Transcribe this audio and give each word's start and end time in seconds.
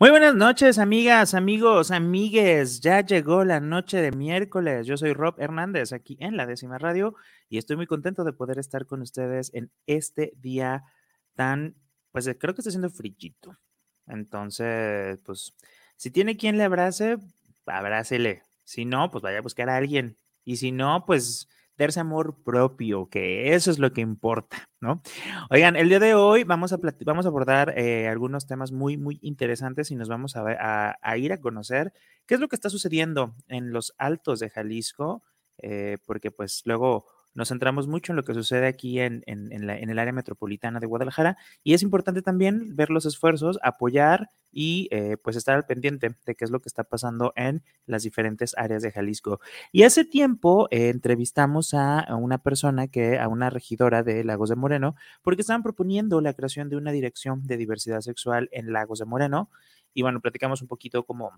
Muy 0.00 0.10
buenas 0.10 0.34
noches, 0.34 0.80
amigas, 0.80 1.34
amigos, 1.34 1.92
amigues. 1.92 2.80
Ya 2.80 3.00
llegó 3.00 3.44
la 3.44 3.60
noche 3.60 4.02
de 4.02 4.10
miércoles. 4.10 4.88
Yo 4.88 4.96
soy 4.96 5.12
Rob 5.12 5.36
Hernández 5.38 5.92
aquí 5.92 6.16
en 6.18 6.36
la 6.36 6.46
décima 6.46 6.78
radio 6.78 7.14
y 7.48 7.58
estoy 7.58 7.76
muy 7.76 7.86
contento 7.86 8.24
de 8.24 8.32
poder 8.32 8.58
estar 8.58 8.86
con 8.86 9.02
ustedes 9.02 9.52
en 9.54 9.70
este 9.86 10.32
día 10.36 10.82
tan, 11.36 11.76
pues 12.10 12.28
creo 12.40 12.54
que 12.54 12.60
está 12.60 12.72
siendo 12.72 12.90
frillito. 12.90 13.56
Entonces, 14.08 15.20
pues, 15.24 15.54
si 15.96 16.10
tiene 16.10 16.36
quien 16.36 16.58
le 16.58 16.64
abrace, 16.64 17.18
abrácele. 17.64 18.42
Si 18.64 18.84
no, 18.86 19.12
pues 19.12 19.22
vaya 19.22 19.38
a 19.38 19.42
buscar 19.42 19.70
a 19.70 19.76
alguien. 19.76 20.18
Y 20.44 20.56
si 20.56 20.72
no, 20.72 21.04
pues 21.06 21.48
darse 21.76 22.00
amor 22.00 22.42
propio, 22.44 23.08
que 23.08 23.54
eso 23.54 23.70
es 23.70 23.78
lo 23.78 23.92
que 23.92 24.00
importa, 24.00 24.68
¿no? 24.80 25.02
Oigan, 25.50 25.76
el 25.76 25.88
día 25.88 25.98
de 25.98 26.14
hoy 26.14 26.44
vamos 26.44 26.72
a, 26.72 26.78
vamos 27.04 27.26
a 27.26 27.28
abordar 27.28 27.78
eh, 27.78 28.08
algunos 28.08 28.46
temas 28.46 28.72
muy, 28.72 28.96
muy 28.96 29.18
interesantes 29.22 29.90
y 29.90 29.96
nos 29.96 30.08
vamos 30.08 30.36
a, 30.36 30.96
a, 31.00 31.16
ir 31.18 31.32
a 31.32 31.40
conocer 31.40 31.92
qué 32.26 32.34
es 32.34 32.40
lo 32.40 32.48
que 32.48 32.56
está 32.56 32.70
sucediendo 32.70 33.34
en 33.48 33.72
los 33.72 33.94
altos 33.98 34.40
de 34.40 34.50
Jalisco, 34.50 35.22
eh, 35.58 35.98
porque 36.06 36.30
pues 36.30 36.62
luego 36.64 37.06
nos 37.34 37.48
centramos 37.48 37.88
mucho 37.88 38.12
en 38.12 38.16
lo 38.16 38.24
que 38.24 38.34
sucede 38.34 38.66
aquí 38.66 39.00
en, 39.00 39.22
el 39.26 39.98
área 39.98 40.12
metropolitana 40.12 40.80
de 40.80 40.86
Guadalajara 40.86 41.36
y 41.62 41.74
es 41.74 41.82
importante 41.82 42.22
también 42.22 42.76
ver 42.76 42.90
los 42.90 43.06
esfuerzos, 43.06 43.58
apoyar 43.62 44.30
y 44.52 44.88
eh, 44.92 45.16
pues 45.16 45.36
estar 45.36 45.56
al 45.56 45.66
pendiente 45.66 46.14
de 46.24 46.34
qué 46.36 46.44
es 46.44 46.50
lo 46.50 46.60
que 46.60 46.68
está 46.68 46.84
pasando 46.84 47.32
en 47.34 47.62
las 47.86 48.04
diferentes 48.04 48.54
áreas 48.56 48.82
de 48.82 48.92
Jalisco. 48.92 49.40
Y 49.72 49.82
hace 49.82 50.04
tiempo 50.04 50.68
eh, 50.70 50.90
entrevistamos 50.90 51.74
a, 51.74 52.06
una 52.16 52.38
persona 52.38 52.86
que, 52.86 53.18
a 53.18 53.28
una 53.28 53.50
regidora 53.50 54.04
de 54.04 54.22
Lagos 54.22 54.50
de 54.50 54.56
Moreno, 54.56 54.94
porque 55.22 55.40
estaban 55.40 55.64
proponiendo 55.64 56.20
la 56.20 56.34
creación 56.34 56.68
de 56.68 56.76
una 56.76 56.92
dirección 56.92 57.46
de 57.46 57.56
diversidad 57.56 58.00
sexual 58.00 58.48
en 58.52 58.72
Lagos 58.72 59.00
de 59.00 59.06
Moreno. 59.06 59.50
Y 59.92 60.02
bueno, 60.02 60.20
platicamos 60.20 60.62
un 60.62 60.68
poquito 60.68 61.04
como 61.04 61.32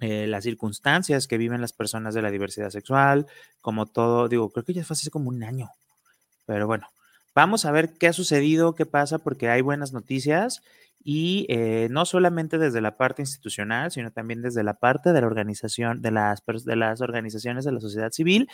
eh, 0.00 0.26
las 0.26 0.44
circunstancias 0.44 1.26
que 1.26 1.38
viven 1.38 1.60
las 1.60 1.72
personas 1.72 2.14
de 2.14 2.22
la 2.22 2.30
diversidad 2.30 2.70
sexual, 2.70 3.26
como 3.60 3.86
todo, 3.86 4.28
digo, 4.28 4.50
creo 4.50 4.64
que 4.64 4.74
ya 4.74 4.84
fue 4.84 4.94
hace 4.94 5.10
como 5.10 5.28
un 5.28 5.42
año, 5.42 5.70
pero 6.44 6.66
bueno, 6.66 6.88
vamos 7.34 7.64
a 7.64 7.72
ver 7.72 7.94
qué 7.98 8.08
ha 8.08 8.12
sucedido, 8.12 8.74
qué 8.74 8.86
pasa, 8.86 9.18
porque 9.18 9.48
hay 9.48 9.62
buenas 9.62 9.92
noticias 9.92 10.62
y 11.08 11.46
eh, 11.48 11.88
no 11.90 12.04
solamente 12.04 12.58
desde 12.58 12.80
la 12.80 12.96
parte 12.96 13.22
institucional, 13.22 13.92
sino 13.92 14.10
también 14.10 14.42
desde 14.42 14.64
la 14.64 14.74
parte 14.74 15.12
de 15.12 15.20
la 15.20 15.26
organización, 15.28 16.02
de 16.02 16.10
las, 16.10 16.42
de 16.64 16.76
las 16.76 17.00
organizaciones 17.00 17.64
de 17.64 17.72
la 17.72 17.80
sociedad 17.80 18.10
civil. 18.10 18.48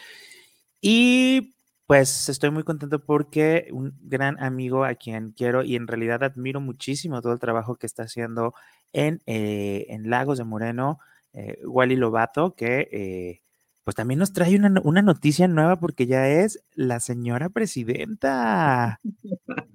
Y 0.80 1.54
pues 1.86 2.28
estoy 2.28 2.50
muy 2.50 2.62
contento 2.62 3.04
porque 3.04 3.68
un 3.72 3.94
gran 4.02 4.42
amigo 4.42 4.84
a 4.84 4.94
quien 4.94 5.32
quiero 5.32 5.62
y 5.62 5.76
en 5.76 5.86
realidad 5.86 6.22
admiro 6.24 6.60
muchísimo 6.60 7.22
todo 7.22 7.32
el 7.32 7.38
trabajo 7.38 7.76
que 7.76 7.86
está 7.86 8.02
haciendo 8.02 8.54
en, 8.92 9.22
eh, 9.26 9.86
en 9.88 10.10
Lagos 10.10 10.38
de 10.38 10.44
Moreno, 10.44 10.98
eh, 11.32 11.58
Wally 11.64 11.96
Lobato, 11.96 12.54
que 12.54 12.88
eh, 12.92 13.42
pues 13.84 13.96
también 13.96 14.18
nos 14.18 14.32
trae 14.32 14.56
una, 14.56 15.02
noticia 15.02 15.48
nueva 15.48 15.78
porque 15.78 16.06
ya 16.06 16.28
es 16.28 16.62
la 16.74 17.00
señora 17.00 17.48
presidenta. 17.48 19.00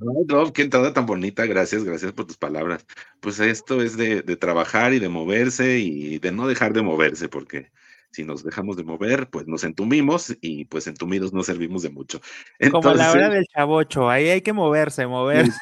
No, 0.00 0.52
qué 0.52 0.62
entrada 0.62 0.92
tan 0.92 1.06
bonita, 1.06 1.46
gracias, 1.46 1.84
gracias 1.84 2.10
por 2.12 2.26
tus 2.26 2.36
palabras. 2.36 2.84
Pues 3.20 3.38
esto 3.38 3.80
es 3.82 3.96
de, 3.96 4.22
de, 4.22 4.36
trabajar 4.36 4.92
y 4.92 4.98
de 4.98 5.08
moverse 5.08 5.78
y 5.78 6.18
de 6.18 6.32
no 6.32 6.48
dejar 6.48 6.72
de 6.72 6.82
moverse, 6.82 7.28
porque 7.28 7.70
si 8.10 8.24
nos 8.24 8.42
dejamos 8.42 8.76
de 8.76 8.84
mover, 8.84 9.28
pues 9.28 9.46
nos 9.46 9.64
entumimos 9.64 10.36
y 10.40 10.64
pues 10.64 10.86
entumidos 10.86 11.32
no 11.32 11.42
servimos 11.42 11.82
de 11.82 11.90
mucho. 11.90 12.20
Como 12.70 12.94
la 12.94 13.12
hora 13.12 13.28
del 13.28 13.46
chavocho, 13.46 14.08
ahí 14.08 14.28
hay 14.28 14.40
que 14.40 14.52
moverse, 14.52 15.06
moverse. 15.06 15.58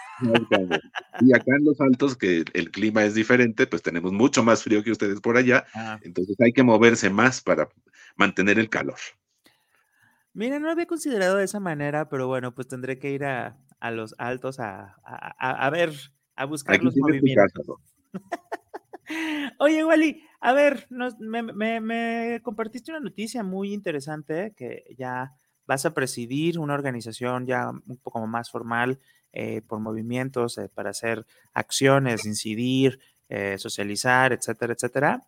Y 1.21 1.35
acá 1.35 1.57
en 1.59 1.65
los 1.65 1.81
altos, 1.81 2.17
que 2.17 2.45
el 2.53 2.71
clima 2.71 3.05
es 3.05 3.15
diferente, 3.15 3.67
pues 3.67 3.83
tenemos 3.83 4.13
mucho 4.13 4.43
más 4.43 4.63
frío 4.63 4.83
que 4.83 4.93
ustedes 4.93 5.21
por 5.21 5.37
allá, 5.37 5.67
ah. 5.75 5.99
entonces 6.03 6.37
hay 6.41 6.53
que 6.53 6.63
moverse 6.63 7.11
más 7.11 7.41
para 7.41 7.69
mantener 8.17 8.59
el 8.59 8.69
calor. 8.69 8.99
Mira, 10.33 10.59
no 10.59 10.71
había 10.71 10.87
considerado 10.87 11.37
de 11.37 11.45
esa 11.45 11.61
manera, 11.61 12.09
pero 12.09 12.27
bueno, 12.27 12.55
pues 12.55 12.69
tendré 12.69 12.99
que 12.99 13.11
ir 13.11 13.25
a, 13.25 13.57
los 13.91 14.15
altos 14.19 14.61
a, 14.61 14.97
a, 15.05 15.71
ver, 15.71 15.93
a 16.35 16.45
buscar 16.45 16.83
los 16.83 16.95
movimientos. 16.97 17.67
Oye, 19.59 19.85
Wally, 19.85 20.23
a 20.41 20.53
ver, 20.53 20.87
me, 20.91 22.41
compartiste 22.43 22.91
una 22.91 23.01
noticia 23.01 23.43
muy 23.43 23.73
interesante 23.73 24.53
que 24.57 24.85
ya 24.97 25.33
vas 25.67 25.87
a 25.87 25.95
presidir 25.95 26.59
una 26.59 26.75
organización 26.75 27.47
ya 27.47 27.71
un 27.71 27.97
poco 28.03 28.25
más 28.27 28.51
formal 28.51 29.01
eh, 29.33 29.63
por 29.67 29.81
movimientos 29.81 30.59
eh, 30.59 30.69
para 30.73 30.91
hacer 30.91 31.27
acciones, 31.53 32.25
incidir, 32.25 33.01
eh, 33.29 33.57
socializar, 33.59 34.33
etcétera, 34.33 34.75
etcétera. 34.75 35.23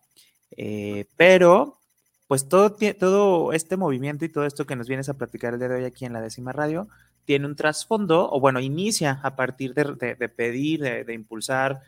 pero, 1.17 1.79
pues 2.27 2.47
todo, 2.47 2.75
todo 2.97 3.53
este 3.53 3.77
movimiento 3.77 4.25
y 4.25 4.29
todo 4.29 4.45
esto 4.45 4.65
que 4.65 4.75
nos 4.75 4.87
vienes 4.87 5.09
a 5.09 5.15
platicar 5.15 5.53
el 5.53 5.59
día 5.59 5.69
de 5.69 5.75
hoy 5.75 5.85
aquí 5.85 6.05
en 6.05 6.13
la 6.13 6.21
décima 6.21 6.53
radio 6.53 6.87
tiene 7.25 7.45
un 7.45 7.55
trasfondo, 7.55 8.31
o 8.31 8.39
bueno, 8.39 8.59
inicia 8.59 9.19
a 9.21 9.35
partir 9.35 9.73
de, 9.75 10.29
pedir, 10.29 10.81
de, 10.81 11.03
de 11.03 11.13
impulsar 11.13 11.81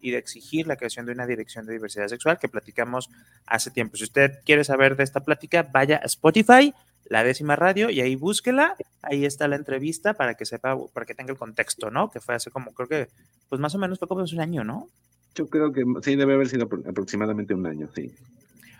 y 0.00 0.10
de 0.10 0.18
exigir 0.18 0.66
la 0.66 0.76
creación 0.76 1.06
de 1.06 1.12
una 1.12 1.26
dirección 1.26 1.66
de 1.66 1.72
diversidad 1.74 2.08
sexual 2.08 2.38
que 2.38 2.48
platicamos 2.48 3.10
hace 3.46 3.70
tiempo. 3.70 3.96
Si 3.96 4.04
usted 4.04 4.38
quiere 4.44 4.64
saber 4.64 4.96
de 4.96 5.04
esta 5.04 5.20
plática, 5.20 5.68
vaya 5.70 6.00
a 6.02 6.06
Spotify, 6.06 6.74
la 7.04 7.24
décima 7.24 7.56
radio, 7.56 7.90
y 7.90 8.00
ahí 8.00 8.14
búsquela. 8.14 8.76
Ahí 9.02 9.24
está 9.24 9.48
la 9.48 9.56
entrevista 9.56 10.14
para 10.14 10.34
que 10.34 10.46
sepa, 10.46 10.76
para 10.92 11.06
que 11.06 11.14
tenga 11.14 11.32
el 11.32 11.38
contexto, 11.38 11.90
¿no? 11.90 12.10
Que 12.10 12.20
fue 12.20 12.34
hace 12.34 12.50
como, 12.50 12.72
creo 12.72 12.88
que, 12.88 13.08
pues 13.48 13.60
más 13.60 13.74
o 13.74 13.78
menos 13.78 13.98
fue 13.98 14.08
como 14.08 14.22
hace 14.22 14.34
un 14.34 14.40
año, 14.40 14.64
¿no? 14.64 14.88
Yo 15.34 15.48
creo 15.48 15.72
que 15.72 15.84
sí, 16.02 16.16
debe 16.16 16.34
haber 16.34 16.48
sido 16.48 16.64
aproximadamente 16.64 17.54
un 17.54 17.66
año, 17.66 17.88
sí. 17.94 18.14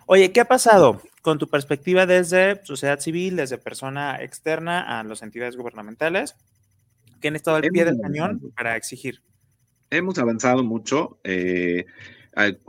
Oye, 0.06 0.32
¿qué 0.32 0.40
ha 0.40 0.44
pasado 0.44 1.00
con 1.22 1.38
tu 1.38 1.48
perspectiva 1.48 2.06
desde 2.06 2.64
sociedad 2.64 2.98
civil, 2.98 3.36
desde 3.36 3.58
persona 3.58 4.20
externa 4.22 4.98
a 4.98 5.04
las 5.04 5.22
entidades 5.22 5.56
gubernamentales 5.56 6.34
que 7.20 7.28
han 7.28 7.36
estado 7.36 7.58
al 7.58 7.62
pie 7.62 7.84
del 7.84 8.00
cañón 8.00 8.52
para 8.56 8.76
exigir? 8.76 9.22
Hemos 9.90 10.18
avanzado 10.18 10.64
mucho. 10.64 11.18
Eh, 11.24 11.84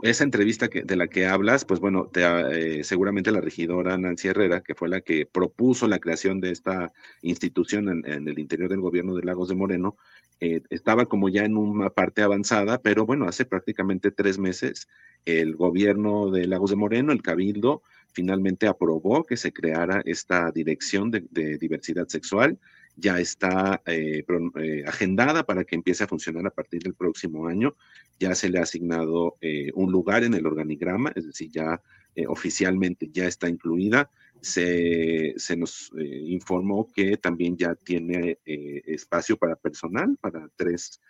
esa 0.02 0.24
entrevista 0.24 0.68
que, 0.68 0.82
de 0.82 0.96
la 0.96 1.06
que 1.06 1.26
hablas, 1.26 1.64
pues 1.64 1.80
bueno, 1.80 2.10
eh, 2.14 2.80
seguramente 2.82 3.30
la 3.30 3.40
regidora 3.40 3.96
Nancy 3.96 4.28
Herrera, 4.28 4.60
que 4.60 4.74
fue 4.74 4.88
la 4.88 5.00
que 5.00 5.24
propuso 5.24 5.86
la 5.86 6.00
creación 6.00 6.40
de 6.40 6.50
esta 6.50 6.92
institución 7.22 8.04
en, 8.04 8.28
el 8.28 8.38
interior 8.38 8.68
del 8.68 8.80
gobierno 8.80 9.14
de 9.14 9.22
Lagos 9.22 9.48
de 9.48 9.54
Moreno, 9.54 9.96
eh, 10.40 10.62
estaba 10.70 11.06
como 11.06 11.28
ya 11.28 11.44
en 11.44 11.56
una 11.56 11.90
parte 11.90 12.22
avanzada, 12.22 12.82
pero 12.82 13.06
bueno, 13.06 13.28
hace 13.28 13.44
prácticamente 13.44 14.10
tres 14.10 14.38
meses 14.38 14.88
el 15.24 15.54
gobierno 15.54 16.30
de 16.32 16.48
Lagos 16.48 16.70
de 16.70 16.76
Moreno, 16.76 17.12
el 17.12 17.22
Cabildo, 17.22 17.82
finalmente 18.12 18.66
aprobó 18.66 19.22
que 19.22 19.36
se 19.36 19.52
creara 19.52 20.02
esta 20.04 20.50
dirección 20.50 21.12
de 21.12 21.56
diversidad 21.58 22.08
sexual 22.08 22.58
ya 22.96 23.18
está 23.18 23.82
eh, 23.86 24.24
eh, 24.60 24.84
agendada 24.86 25.44
para 25.44 25.64
que 25.64 25.76
empiece 25.76 26.04
a 26.04 26.08
funcionar 26.08 26.46
a 26.46 26.50
partir 26.50 26.82
del 26.82 26.94
próximo 26.94 27.46
año. 27.46 27.76
Ya 28.18 28.34
se 28.34 28.48
le 28.48 28.58
ha 28.58 28.62
asignado 28.62 29.36
eh, 29.40 29.70
un 29.74 29.90
lugar 29.90 30.24
en 30.24 30.34
el 30.34 30.46
organigrama, 30.46 31.12
es 31.14 31.26
decir, 31.26 31.50
ya 31.50 31.80
oficialmente 32.28 33.08
ya 33.10 33.26
está 33.26 33.48
incluida. 33.48 34.10
Se, 34.42 35.32
se 35.38 35.56
nos 35.56 35.90
informó 35.96 36.86
que 36.92 37.16
también 37.16 37.56
ya 37.56 37.74
tiene 37.74 38.38
espacio 38.44 39.38
para 39.38 39.56
personal, 39.56 40.18
para 40.20 40.46
tres 40.54 41.00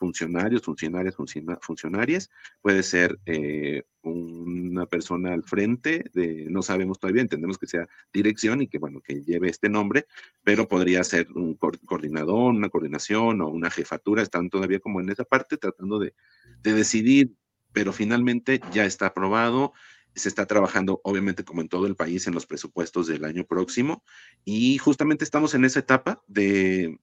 funcionarios, 0.00 0.62
funcionarias, 0.62 1.14
funcionarias. 1.60 2.30
Puede 2.62 2.82
ser 2.82 3.18
eh, 3.26 3.82
una 4.02 4.86
persona 4.86 5.34
al 5.34 5.44
frente, 5.44 6.04
de, 6.14 6.46
no 6.48 6.62
sabemos 6.62 6.98
todavía, 6.98 7.20
entendemos 7.20 7.58
que 7.58 7.66
sea 7.66 7.86
dirección 8.10 8.62
y 8.62 8.66
que, 8.66 8.78
bueno, 8.78 9.02
que 9.02 9.22
lleve 9.22 9.50
este 9.50 9.68
nombre, 9.68 10.06
pero 10.42 10.66
podría 10.66 11.04
ser 11.04 11.30
un 11.34 11.54
coordinador, 11.54 12.54
una 12.54 12.70
coordinación 12.70 13.42
o 13.42 13.48
una 13.48 13.70
jefatura. 13.70 14.22
Están 14.22 14.48
todavía 14.48 14.80
como 14.80 15.02
en 15.02 15.10
esa 15.10 15.24
parte 15.24 15.58
tratando 15.58 15.98
de, 15.98 16.14
de 16.62 16.72
decidir, 16.72 17.34
pero 17.74 17.92
finalmente 17.92 18.58
ya 18.72 18.86
está 18.86 19.08
aprobado. 19.08 19.74
Se 20.14 20.28
está 20.28 20.46
trabajando, 20.46 21.00
obviamente, 21.04 21.44
como 21.44 21.60
en 21.60 21.68
todo 21.68 21.86
el 21.86 21.96
país, 21.96 22.26
en 22.26 22.34
los 22.34 22.46
presupuestos 22.46 23.06
del 23.06 23.24
año 23.24 23.44
próximo. 23.44 24.02
Y 24.44 24.78
justamente 24.78 25.24
estamos 25.24 25.54
en 25.54 25.64
esa 25.64 25.80
etapa 25.80 26.22
de, 26.26 26.98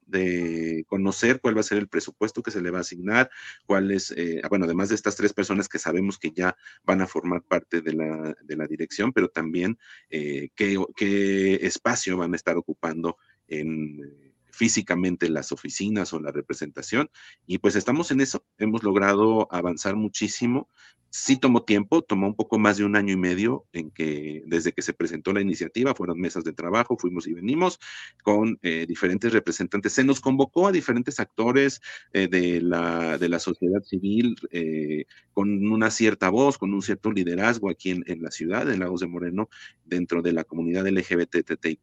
conocer 0.88 1.40
cuál 1.42 1.56
va 1.56 1.62
a 1.62 1.64
ser 1.64 1.78
el 1.78 1.88
presupuesto 1.88 2.44
que 2.44 2.52
se 2.52 2.62
le 2.62 2.72
va 2.72 2.80
a 2.80 2.82
asignar, 2.82 3.30
cuál 3.66 3.92
es, 3.92 4.12
eh, 4.12 4.42
bueno, 4.50 4.66
además 4.66 4.90
de 4.90 4.96
estas 4.96 5.16
tres 5.16 5.34
personas 5.34 5.70
que 5.70 5.80
sabemos 5.80 6.18
que 6.18 6.32
ya 6.32 6.56
van 6.84 7.02
a 7.02 7.08
formar 7.08 7.44
parte 7.44 7.82
de 7.82 7.94
la, 7.94 8.68
dirección, 8.68 9.14
pero 9.14 9.30
también 9.30 9.78
eh, 10.10 10.50
qué, 10.56 10.78
qué 10.96 11.56
espacio 11.56 12.18
van 12.18 12.34
a 12.34 12.36
estar 12.36 12.58
ocupando 12.58 13.18
en 13.48 14.27
físicamente 14.58 15.30
las 15.30 15.52
oficinas 15.52 16.14
o 16.14 16.20
la 16.20 16.32
representación. 16.32 17.12
Y 17.46 17.60
pues 17.60 17.76
estamos 17.76 18.10
en 18.10 18.22
eso, 18.22 18.44
hemos 18.58 18.82
logrado 18.82 19.48
avanzar 19.52 19.96
muchísimo. 19.96 20.68
Sí 21.10 21.38
tomó 21.38 21.64
tiempo, 21.64 22.02
tomó 22.02 22.28
un 22.28 22.36
poco 22.36 22.58
más 22.58 22.78
de 22.78 22.84
un 22.84 22.96
año 22.96 23.14
y 23.14 23.18
medio 23.18 23.66
en 23.72 23.92
que 23.92 24.44
desde 24.48 24.74
que 24.74 24.82
se 24.82 24.94
presentó 24.94 25.32
la 25.32 25.42
iniciativa, 25.42 25.94
fueron 25.94 26.20
mesas 26.20 26.44
de 26.44 26.54
trabajo, 26.54 26.98
fuimos 26.98 27.28
y 27.28 27.34
venimos 27.34 27.80
con 28.24 28.60
eh, 28.64 28.86
diferentes 28.88 29.32
representantes. 29.32 29.94
Se 29.94 30.04
nos 30.04 30.20
convocó 30.20 30.68
a 30.68 30.72
diferentes 30.72 31.20
actores 31.20 31.80
eh, 32.12 32.28
de, 32.28 32.60
la, 32.60 33.18
de 33.20 33.30
la 33.30 33.40
sociedad 33.40 33.84
civil 33.84 34.36
eh, 34.52 35.06
con 35.34 35.68
una 35.68 35.92
cierta 35.92 36.30
voz, 36.30 36.58
con 36.58 36.74
un 36.74 36.82
cierto 36.82 37.12
liderazgo 37.12 37.70
aquí 37.70 37.92
en, 37.92 38.04
en 38.08 38.22
la 38.24 38.32
ciudad, 38.32 38.70
en 38.70 38.80
Lagos 38.80 39.02
de 39.02 39.08
Moreno, 39.08 39.50
dentro 39.86 40.22
de 40.24 40.34
la 40.34 40.44
comunidad 40.44 40.88
LGBTTIQ 40.88 41.80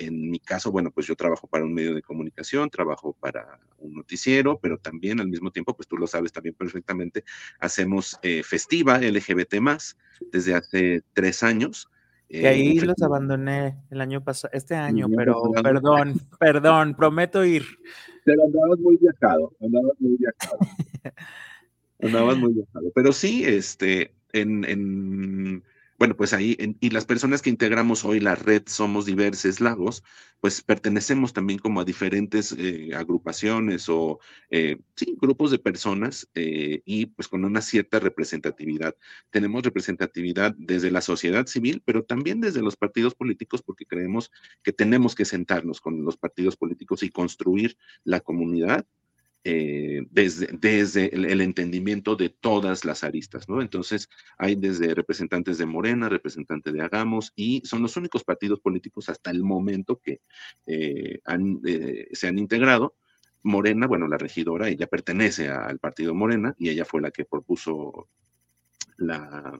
en 0.00 0.30
mi 0.30 0.40
caso, 0.40 0.72
bueno, 0.72 0.90
pues 0.90 1.06
yo 1.06 1.14
trabajo 1.14 1.46
para 1.46 1.64
un 1.64 1.74
medio 1.74 1.94
de 1.94 2.02
comunicación, 2.02 2.70
trabajo 2.70 3.14
para 3.20 3.60
un 3.78 3.94
noticiero, 3.94 4.58
pero 4.58 4.78
también 4.78 5.20
al 5.20 5.28
mismo 5.28 5.50
tiempo, 5.50 5.74
pues 5.76 5.86
tú 5.86 5.96
lo 5.98 6.06
sabes 6.06 6.32
también 6.32 6.54
perfectamente, 6.54 7.24
hacemos 7.58 8.18
eh, 8.22 8.42
Festiva 8.42 8.98
LGBT 8.98 9.56
más 9.60 9.96
desde 10.32 10.54
hace 10.54 11.02
tres 11.12 11.42
años. 11.42 11.88
Y 12.28 12.46
ahí 12.46 12.78
eh, 12.78 12.86
los 12.86 13.02
abandoné 13.02 13.76
el 13.90 14.00
año 14.00 14.24
pasado, 14.24 14.52
este 14.54 14.74
año, 14.74 15.06
pero 15.14 15.42
perdón, 15.62 16.14
perdón, 16.38 16.94
prometo 16.94 17.44
ir. 17.44 17.64
Pero 18.24 18.44
andabas 18.44 18.78
muy 18.78 18.96
viajado, 18.96 19.52
andabas 19.60 20.00
muy 20.00 20.16
viajado. 20.16 20.58
andabas 22.00 22.38
muy 22.38 22.52
viajado. 22.54 22.90
Pero 22.94 23.12
sí, 23.12 23.44
este, 23.44 24.14
en, 24.32 24.64
en 24.64 25.62
bueno, 26.00 26.16
pues 26.16 26.32
ahí, 26.32 26.56
y 26.80 26.88
las 26.88 27.04
personas 27.04 27.42
que 27.42 27.50
integramos 27.50 28.06
hoy 28.06 28.20
la 28.20 28.34
red 28.34 28.62
Somos 28.64 29.04
Diversos 29.04 29.60
Lagos, 29.60 30.02
pues 30.40 30.62
pertenecemos 30.62 31.34
también 31.34 31.58
como 31.58 31.78
a 31.78 31.84
diferentes 31.84 32.52
eh, 32.58 32.92
agrupaciones 32.94 33.86
o, 33.90 34.18
eh, 34.48 34.78
sí, 34.96 35.18
grupos 35.20 35.50
de 35.50 35.58
personas 35.58 36.26
eh, 36.34 36.80
y 36.86 37.04
pues 37.04 37.28
con 37.28 37.44
una 37.44 37.60
cierta 37.60 38.00
representatividad. 38.00 38.96
Tenemos 39.28 39.62
representatividad 39.62 40.54
desde 40.56 40.90
la 40.90 41.02
sociedad 41.02 41.46
civil, 41.46 41.82
pero 41.84 42.02
también 42.02 42.40
desde 42.40 42.62
los 42.62 42.76
partidos 42.76 43.14
políticos, 43.14 43.60
porque 43.62 43.84
creemos 43.84 44.30
que 44.62 44.72
tenemos 44.72 45.14
que 45.14 45.26
sentarnos 45.26 45.82
con 45.82 46.02
los 46.02 46.16
partidos 46.16 46.56
políticos 46.56 47.02
y 47.02 47.10
construir 47.10 47.76
la 48.04 48.20
comunidad 48.20 48.86
eh, 49.42 50.02
desde, 50.10 51.14
el, 51.14 51.40
entendimiento 51.40 52.14
de 52.14 52.28
todas 52.28 52.84
las 52.84 53.04
aristas, 53.04 53.48
¿no? 53.48 53.62
Entonces, 53.62 54.10
hay 54.36 54.54
desde 54.54 54.94
representantes 54.94 55.56
de 55.56 55.64
Morena, 55.64 56.10
representantes 56.10 56.74
de 56.74 56.82
Hagamos, 56.82 57.32
y 57.36 57.62
son 57.64 57.80
los 57.80 57.96
únicos 57.96 58.22
partidos 58.22 58.60
políticos 58.60 59.08
hasta 59.08 59.30
el 59.30 59.42
momento 59.42 59.98
que 59.98 60.20
eh, 60.66 61.20
eh, 61.66 62.08
se 62.12 62.28
han 62.28 62.38
integrado. 62.38 62.96
Morena, 63.42 63.86
bueno, 63.86 64.06
la 64.08 64.18
regidora, 64.18 64.68
ella 64.68 64.86
pertenece 64.86 65.48
al 65.48 65.78
partido 65.78 66.14
Morena 66.14 66.54
y 66.58 66.68
ella 66.68 66.84
fue 66.84 67.00
la 67.00 67.10
que 67.10 67.24
propuso 67.24 68.08
la, 68.98 69.58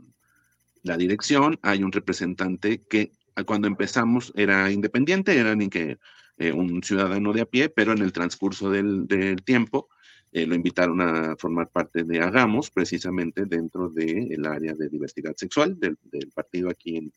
dirección. 0.98 1.58
Hay 1.62 1.82
un 1.82 1.92
representante 1.92 2.82
que 2.82 3.12
cuando 3.46 3.66
empezamos 3.66 4.30
era 4.36 4.70
independiente, 4.70 5.38
era 5.38 5.54
ni 5.54 5.70
que 5.70 5.98
eh, 6.40 6.52
un 6.52 6.82
ciudadano 6.82 7.34
de 7.34 7.42
a 7.42 7.44
pie, 7.44 7.68
pero 7.68 7.92
en 7.92 7.98
el 7.98 8.14
transcurso 8.14 8.70
del, 8.70 9.06
tiempo 9.44 9.90
eh, 10.32 10.46
lo 10.46 10.54
invitaron 10.54 11.02
a 11.02 11.36
formar 11.36 11.68
parte 11.68 12.02
de 12.02 12.20
Hagamos, 12.20 12.70
precisamente 12.70 13.44
dentro 13.44 13.90
del 13.90 14.46
área 14.46 14.72
de 14.72 14.88
diversidad 14.88 15.36
sexual 15.36 15.78
del, 15.78 15.98
partido 16.34 16.70
aquí 16.70 16.96
en, 16.96 17.12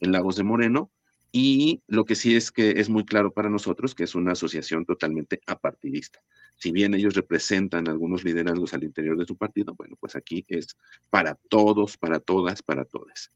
en, 0.00 0.12
Lagos 0.12 0.36
de 0.36 0.44
Moreno. 0.44 0.90
Y 1.32 1.80
lo 1.86 2.04
que 2.04 2.16
sí 2.16 2.36
es 2.36 2.52
que 2.52 2.72
es 2.72 2.90
muy 2.90 3.06
claro 3.06 3.32
para 3.32 3.48
nosotros 3.48 3.94
que 3.94 4.04
es 4.04 4.14
una 4.14 4.32
asociación 4.32 4.84
totalmente 4.84 5.40
apartidista. 5.46 6.20
Si 6.56 6.70
bien 6.70 6.92
ellos 6.92 7.14
representan 7.14 7.88
algunos 7.88 8.24
liderazgos 8.24 8.74
al 8.74 8.84
interior 8.84 9.16
de 9.16 9.24
su 9.24 9.38
partido, 9.38 9.74
bueno, 9.74 9.96
pues 9.98 10.16
aquí 10.16 10.44
es 10.48 10.76
para 11.08 11.34
todos, 11.48 11.96
para 11.96 12.20
todas, 12.20 12.62
para 12.62 12.84
todas. 12.84 13.32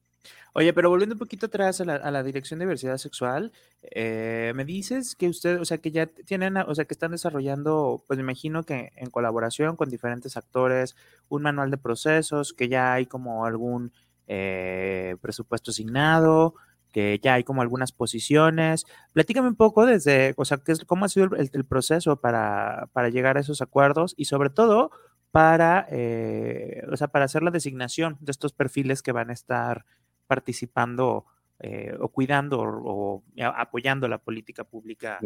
Oye, 0.52 0.72
pero 0.72 0.90
volviendo 0.90 1.14
un 1.14 1.18
poquito 1.18 1.46
atrás 1.46 1.80
a 1.80 1.84
la, 1.84 2.22
Dirección 2.22 2.58
de 2.58 2.64
Diversidad 2.64 2.96
Sexual, 2.98 3.52
eh, 3.82 4.52
me 4.56 4.64
dices 4.64 5.14
que 5.14 5.28
usted, 5.28 5.60
o 5.60 5.64
sea, 5.64 5.78
que 5.78 5.92
ya 5.92 6.06
tienen, 6.06 6.56
o 6.56 6.74
sea, 6.74 6.86
que 6.86 6.94
están 6.94 7.12
desarrollando, 7.12 8.02
pues 8.06 8.16
me 8.16 8.22
imagino 8.22 8.64
que 8.64 8.90
en 8.96 9.10
colaboración 9.10 9.76
con 9.76 9.90
diferentes 9.90 10.36
actores, 10.36 10.96
un 11.28 11.42
manual 11.42 11.70
de 11.70 11.78
procesos, 11.78 12.52
que 12.52 12.68
ya 12.68 12.92
hay 12.92 13.06
como 13.06 13.46
algún 13.46 13.92
eh, 14.26 15.16
presupuesto 15.20 15.70
asignado, 15.70 16.54
que 16.92 17.20
ya 17.22 17.34
hay 17.34 17.44
como 17.44 17.62
algunas 17.62 17.92
posiciones. 17.92 18.86
Platícame 19.12 19.48
un 19.48 19.56
poco 19.56 19.86
desde, 19.86 20.34
o 20.36 20.44
sea, 20.44 20.58
¿qué 20.58 20.72
es, 20.72 20.84
cómo 20.84 21.04
ha 21.04 21.08
sido 21.08 21.28
el, 21.36 21.64
proceso 21.64 22.20
para, 22.20 22.88
para, 22.92 23.08
llegar 23.08 23.36
a 23.36 23.40
esos 23.40 23.62
acuerdos 23.62 24.14
y 24.16 24.24
sobre 24.24 24.50
todo 24.50 24.90
para, 25.30 25.86
eh, 25.90 26.82
o 26.90 26.96
sea, 26.96 27.08
para 27.08 27.24
hacer 27.26 27.42
la 27.42 27.50
designación 27.50 28.16
de 28.20 28.32
estos 28.32 28.52
perfiles 28.52 29.02
que 29.02 29.12
van 29.12 29.30
a 29.30 29.32
estar 29.32 29.84
participando 30.30 31.26
eh, 31.58 31.92
o 31.98 32.08
cuidando 32.08 32.60
o, 32.62 33.24
apoyando 33.52 34.06
la 34.06 34.18
política 34.18 34.62
pública 34.62 35.18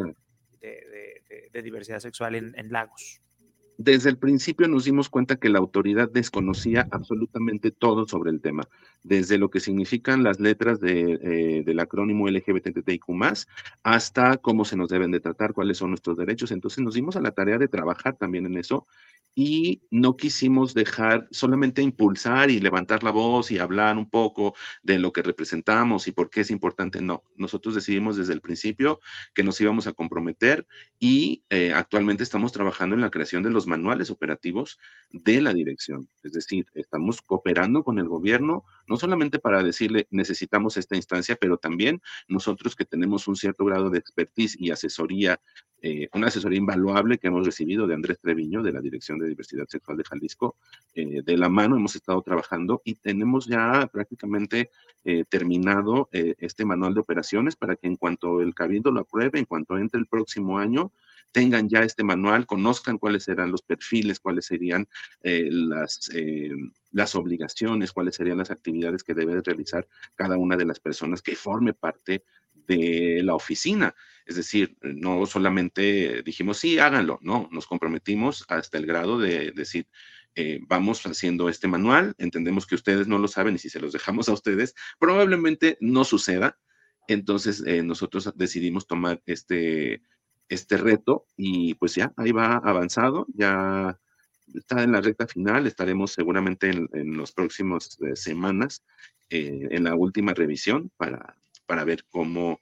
de, 0.59 1.61
diversidad 1.61 1.99
sexual 1.99 2.33
en, 2.35 2.71
Lagos. 2.71 3.21
Desde 3.77 4.09
el 4.09 4.17
principio 4.17 4.67
nos 4.67 4.85
dimos 4.85 5.09
cuenta 5.09 5.35
que 5.35 5.49
la 5.49 5.59
autoridad 5.59 6.09
desconocía 6.09 6.87
absolutamente 6.91 7.69
todo 7.71 8.07
sobre 8.07 8.31
el 8.31 8.41
tema, 8.41 8.63
desde 9.03 9.37
lo 9.37 9.49
que 9.49 9.59
significan 9.59 10.23
las 10.23 10.39
letras 10.39 10.79
eh, 10.81 11.61
del 11.63 11.79
acrónimo 11.79 12.27
LGBTIQ, 12.27 13.05
hasta 13.83 14.37
cómo 14.37 14.65
se 14.65 14.75
nos 14.75 14.89
deben 14.89 15.11
de 15.11 15.19
tratar, 15.19 15.53
cuáles 15.53 15.77
son 15.77 15.91
nuestros 15.91 16.17
derechos. 16.17 16.51
Entonces 16.51 16.83
nos 16.83 16.95
dimos 16.95 17.15
a 17.15 17.21
la 17.21 17.31
tarea 17.31 17.59
de 17.59 17.67
trabajar 17.67 18.15
también 18.17 18.45
en 18.45 18.57
eso 18.57 18.87
y 19.35 19.81
no 19.91 20.15
quisimos 20.15 20.73
dejar 20.73 21.27
solamente 21.29 21.81
impulsar 21.81 22.49
y 22.49 22.59
levantar 22.59 23.03
la 23.03 23.11
voz 23.11 23.51
y 23.51 23.59
hablar 23.59 23.97
un 23.97 24.09
poco 24.09 24.55
de 24.81 24.97
lo 24.97 25.11
que 25.11 25.21
representamos 25.21 26.07
y 26.07 26.13
por 26.13 26.29
qué 26.29 26.41
es 26.41 26.51
importante. 26.51 27.01
No, 27.01 27.23
nosotros 27.35 27.75
decidimos 27.75 28.15
desde 28.15 28.33
el 28.33 28.41
principio 28.41 29.01
que 29.33 29.43
nos 29.43 29.59
íbamos 29.59 29.87
a 29.87 29.93
comprometer 29.93 30.65
y 30.99 31.43
eh, 31.49 31.73
actualmente 31.73 32.23
estamos 32.23 32.53
trabajando 32.53 32.95
en 32.95 33.01
la 33.01 33.11
creación 33.11 33.43
de 33.43 33.49
los 33.51 33.67
manuales 33.67 34.09
operativos 34.09 34.79
de 35.11 35.41
la 35.41 35.53
dirección. 35.53 36.07
Es 36.23 36.31
decir, 36.31 36.67
estamos 36.73 37.21
cooperando 37.21 37.83
con 37.83 37.99
el 37.99 38.07
gobierno, 38.07 38.63
no 38.87 38.97
solamente 38.97 39.39
para 39.39 39.63
decirle 39.63 40.07
necesitamos 40.09 40.77
esta 40.77 40.95
instancia, 40.95 41.35
pero 41.39 41.57
también 41.57 42.01
nosotros 42.27 42.75
que 42.75 42.85
tenemos 42.85 43.27
un 43.27 43.35
cierto 43.35 43.65
grado 43.65 43.89
de 43.89 43.99
expertise 43.99 44.55
y 44.59 44.71
asesoría 44.71 45.39
eh, 45.87 46.09
una 46.13 46.27
asesoría 46.27 46.57
invaluable 46.57 47.19
que 47.19 47.27
hemos 47.27 47.45
recibido 47.45 47.85
de 47.85 47.93
Andrés 47.93 48.19
Treviño, 48.19 48.63
de 48.63 48.71
la 48.71 48.81
Dirección 48.81 49.19
de 49.19 49.27
Diversidad 49.27 49.67
Sexual 49.67 49.97
de 49.97 50.03
Jalisco. 50.03 50.55
Eh, 50.95 51.21
de 51.23 51.37
la 51.37 51.47
mano 51.47 51.75
hemos 51.75 51.95
estado 51.95 52.23
trabajando 52.23 52.81
y 52.83 52.95
tenemos 52.95 53.45
ya 53.45 53.87
prácticamente 53.93 54.71
eh, 55.03 55.25
terminado 55.29 56.09
este 56.11 56.65
manual 56.65 56.95
de 56.95 57.01
operaciones 57.01 57.55
para 57.55 57.75
que 57.75 57.85
en 57.85 57.97
cuanto 57.97 58.41
el 58.41 58.55
Cabildo 58.55 58.91
lo 58.91 59.01
apruebe, 59.01 59.37
en 59.37 59.45
cuanto 59.45 59.77
entre 59.77 59.99
el 59.99 60.07
próximo 60.07 60.57
año, 60.57 60.91
tengan 61.31 61.69
ya 61.69 61.81
este 61.81 62.03
manual, 62.03 62.47
conozcan 62.47 62.97
cuáles 62.97 63.25
serán 63.25 63.51
los 63.51 63.61
perfiles, 63.61 64.19
cuáles 64.19 64.45
serían 64.47 64.87
las, 65.21 66.09
las 66.95 67.13
obligaciones, 67.15 67.91
cuáles 67.91 68.15
serían 68.15 68.37
las 68.37 68.51
actividades 68.51 69.03
que 69.03 69.13
debe 69.13 69.41
realizar 69.41 69.85
cada 70.15 70.37
una 70.37 70.55
de 70.55 70.63
las 70.63 70.79
personas 70.79 71.21
que 71.21 71.35
forme 71.35 71.73
parte 71.73 72.23
de 72.53 73.21
la 73.21 73.35
oficina. 73.35 73.93
Es 74.25 74.37
decir, 74.37 74.77
no 74.81 75.25
solamente 75.25 76.23
dijimos, 76.23 76.57
sí, 76.57 76.79
háganlo, 76.79 77.19
no, 77.21 77.49
nos 77.51 77.67
comprometimos 77.67 78.45
hasta 78.47 78.77
el 78.77 78.85
grado 78.85 79.19
de 79.19 79.51
decir, 79.51 79.89
eh, 80.35 80.61
vamos 80.67 81.05
haciendo 81.05 81.49
este 81.49 81.67
manual, 81.67 82.15
entendemos 82.17 82.65
que 82.65 82.75
ustedes 82.75 83.09
no 83.09 83.17
lo 83.17 83.27
saben 83.27 83.55
y 83.55 83.59
si 83.59 83.69
se 83.69 83.81
los 83.81 83.91
dejamos 83.91 84.29
a 84.29 84.33
ustedes, 84.33 84.73
probablemente 84.97 85.77
no 85.81 86.05
suceda. 86.05 86.57
Entonces, 87.09 87.61
eh, 87.67 87.83
nosotros 87.83 88.31
decidimos 88.37 88.87
tomar 88.87 89.21
este, 89.25 90.01
este 90.47 90.77
reto 90.77 91.27
y 91.35 91.73
pues 91.73 91.93
ya, 91.95 92.13
ahí 92.15 92.31
va 92.31 92.55
avanzado, 92.55 93.27
ya 93.33 93.99
está 94.53 94.83
en 94.83 94.91
la 94.91 95.01
recta 95.01 95.27
final, 95.27 95.67
estaremos 95.67 96.11
seguramente 96.11 96.69
en, 96.69 96.89
en 96.93 97.17
las 97.17 97.31
próximas 97.31 97.97
eh, 98.01 98.15
semanas 98.15 98.83
en 99.29 99.83
la 99.83 99.95
última 99.95 100.33
revisión 100.33 100.91
para, 100.97 101.35
para 101.65 101.83
ver 101.83 102.05
cómo, 102.09 102.59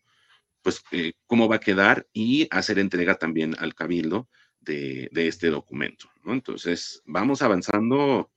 pues, 0.62 0.82
eh, 0.92 1.14
cómo 1.28 1.48
va 1.48 1.58
a 1.58 1.62
quedar 1.62 2.08
y 2.14 2.48
hacer 2.52 2.80
entrega 2.80 3.16
también 3.16 3.56
al 3.60 3.76
cabildo 3.76 4.28
de, 4.62 5.10
este 5.14 5.50
documento. 5.50 6.10
¿no? 6.24 6.34
Entonces, 6.34 7.02
vamos 7.06 7.42
avanzando, 7.42 8.32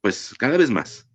pues, 0.00 0.34
cada 0.38 0.56
vez 0.56 0.70
más. 0.70 1.06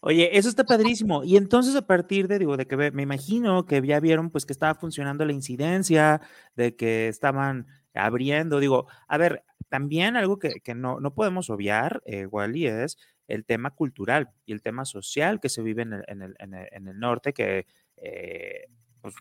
Oye, 0.00 0.36
eso 0.38 0.48
está 0.48 0.64
padrísimo. 0.64 1.24
Y 1.24 1.36
entonces 1.36 1.74
a 1.74 1.86
partir 1.86 2.28
de, 2.28 2.38
digo, 2.38 2.56
de 2.56 2.66
que 2.66 2.76
me 2.76 3.02
imagino 3.02 3.66
que 3.66 3.84
ya 3.84 3.98
vieron 3.98 4.30
pues 4.30 4.46
que 4.46 4.52
estaba 4.52 4.76
funcionando 4.76 5.24
la 5.24 5.32
incidencia, 5.32 6.20
de 6.54 6.76
que 6.76 7.08
estaban 7.08 7.66
abriendo, 7.94 8.60
digo, 8.60 8.86
a 9.08 9.18
ver, 9.18 9.44
también 9.68 10.16
algo 10.16 10.38
que, 10.38 10.60
no, 10.74 11.00
no, 11.00 11.14
podemos 11.14 11.50
obviar, 11.50 12.02
eh, 12.06 12.26
Wally, 12.26 12.66
es 12.66 12.98
el 13.26 13.44
tema 13.44 13.70
cultural 13.70 14.30
y 14.46 14.52
el 14.52 14.62
tema 14.62 14.84
social 14.84 15.40
que 15.40 15.48
se 15.48 15.62
vive 15.62 15.82
en 15.82 15.92
el, 15.92 16.04
en 16.08 16.22
el, 16.22 16.34
en 16.40 16.88
el, 16.88 16.98
norte, 16.98 17.32
que 17.32 17.66
eh, 17.96 18.66
pues, 19.00 19.14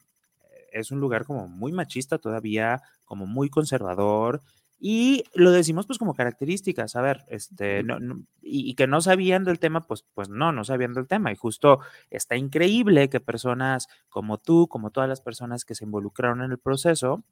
es 0.72 0.92
un 0.92 1.00
lugar 1.00 1.26
como 1.26 1.48
muy 1.48 1.72
machista 1.72 2.18
todavía, 2.18 2.82
como 3.06 3.26
muy 3.26 3.50
conservador, 3.50 4.42
y 4.80 5.24
lo 5.34 5.52
decimos 5.52 5.88
pues 5.88 5.98
como 5.98 6.14
características, 6.14 6.96
a 6.96 7.02
ver, 7.02 7.26
este, 7.30 7.84
y, 8.42 8.76
que 8.76 8.86
no 8.86 9.02
sabían 9.02 9.44
del 9.44 9.60
tema, 9.60 9.82
pues, 9.82 10.06
pues 10.14 10.30
no, 10.30 10.52
no 10.52 10.64
sabían 10.64 10.94
del 10.94 11.08
tema. 11.08 11.32
Y 11.32 11.36
justo 11.36 11.80
está 12.12 12.36
increíble 12.36 13.10
que 13.10 13.20
personas 13.20 13.88
como 14.08 14.38
tú, 14.38 14.68
como 14.68 14.92
todas 14.92 15.10
las 15.10 15.22
personas 15.22 15.66
que 15.66 15.74
se 15.74 15.86
involucraron 15.86 16.44
en 16.44 16.52
el 16.52 16.60
proceso, 16.60 17.24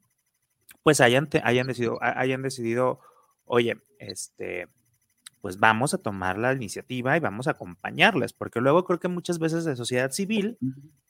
pues 0.86 1.00
hayan, 1.00 1.28
hayan, 1.42 1.66
decidido, 1.66 1.98
hayan 2.00 2.42
decidido, 2.42 3.00
oye, 3.44 3.82
este, 3.98 4.68
pues 5.40 5.58
vamos 5.58 5.94
a 5.94 5.98
tomar 5.98 6.38
la 6.38 6.52
iniciativa 6.52 7.16
y 7.16 7.18
vamos 7.18 7.48
a 7.48 7.50
acompañarles, 7.50 8.32
porque 8.32 8.60
luego 8.60 8.84
creo 8.84 9.00
que 9.00 9.08
muchas 9.08 9.40
veces 9.40 9.64
de 9.64 9.74
sociedad 9.74 10.12
civil 10.12 10.58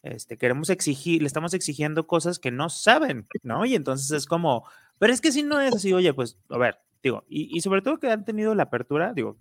este, 0.02 0.38
queremos 0.38 0.70
exigir, 0.70 1.20
le 1.20 1.26
estamos 1.26 1.52
exigiendo 1.52 2.06
cosas 2.06 2.38
que 2.38 2.50
no 2.50 2.70
saben, 2.70 3.26
¿no? 3.42 3.66
Y 3.66 3.74
entonces 3.74 4.10
es 4.12 4.24
como, 4.24 4.66
pero 4.98 5.12
es 5.12 5.20
que 5.20 5.30
si 5.30 5.42
no 5.42 5.60
es 5.60 5.74
así, 5.74 5.92
oye, 5.92 6.14
pues, 6.14 6.38
a 6.48 6.56
ver, 6.56 6.78
digo, 7.02 7.26
y, 7.28 7.60
sobre 7.60 7.82
todo 7.82 7.98
que 7.98 8.10
han 8.10 8.24
tenido 8.24 8.54
la 8.54 8.62
apertura, 8.62 9.12
digo, 9.12 9.36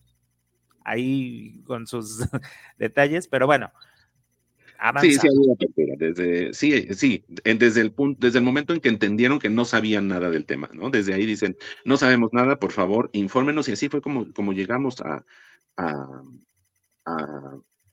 ahí 0.83 1.63
con 1.63 1.87
sus 1.87 2.19
detalles, 2.77 3.29
pero 3.29 3.45
bueno. 3.47 3.71
Sí, 5.01 5.13
sí, 5.13 5.27
apertura. 5.53 5.95
Desde, 5.97 6.53
sí, 6.53 6.93
sí, 6.93 7.23
desde 7.27 7.81
el, 7.81 7.91
punto, 7.91 8.19
desde 8.25 8.39
el 8.39 8.45
momento 8.45 8.73
en 8.73 8.79
que 8.79 8.89
entendieron 8.89 9.39
que 9.39 9.49
no 9.49 9.65
sabían 9.65 10.07
nada 10.07 10.29
del 10.29 10.45
tema, 10.45 10.69
¿no? 10.73 10.89
Desde 10.89 11.13
ahí 11.13 11.25
dicen, 11.25 11.57
no 11.85 11.97
sabemos 11.97 12.31
nada, 12.33 12.59
por 12.59 12.71
favor, 12.71 13.09
infórmenos. 13.13 13.67
Y 13.69 13.73
así 13.73 13.89
fue 13.89 14.01
como, 14.01 14.31
como 14.33 14.53
llegamos 14.53 15.01
a, 15.01 15.25
a, 15.77 16.21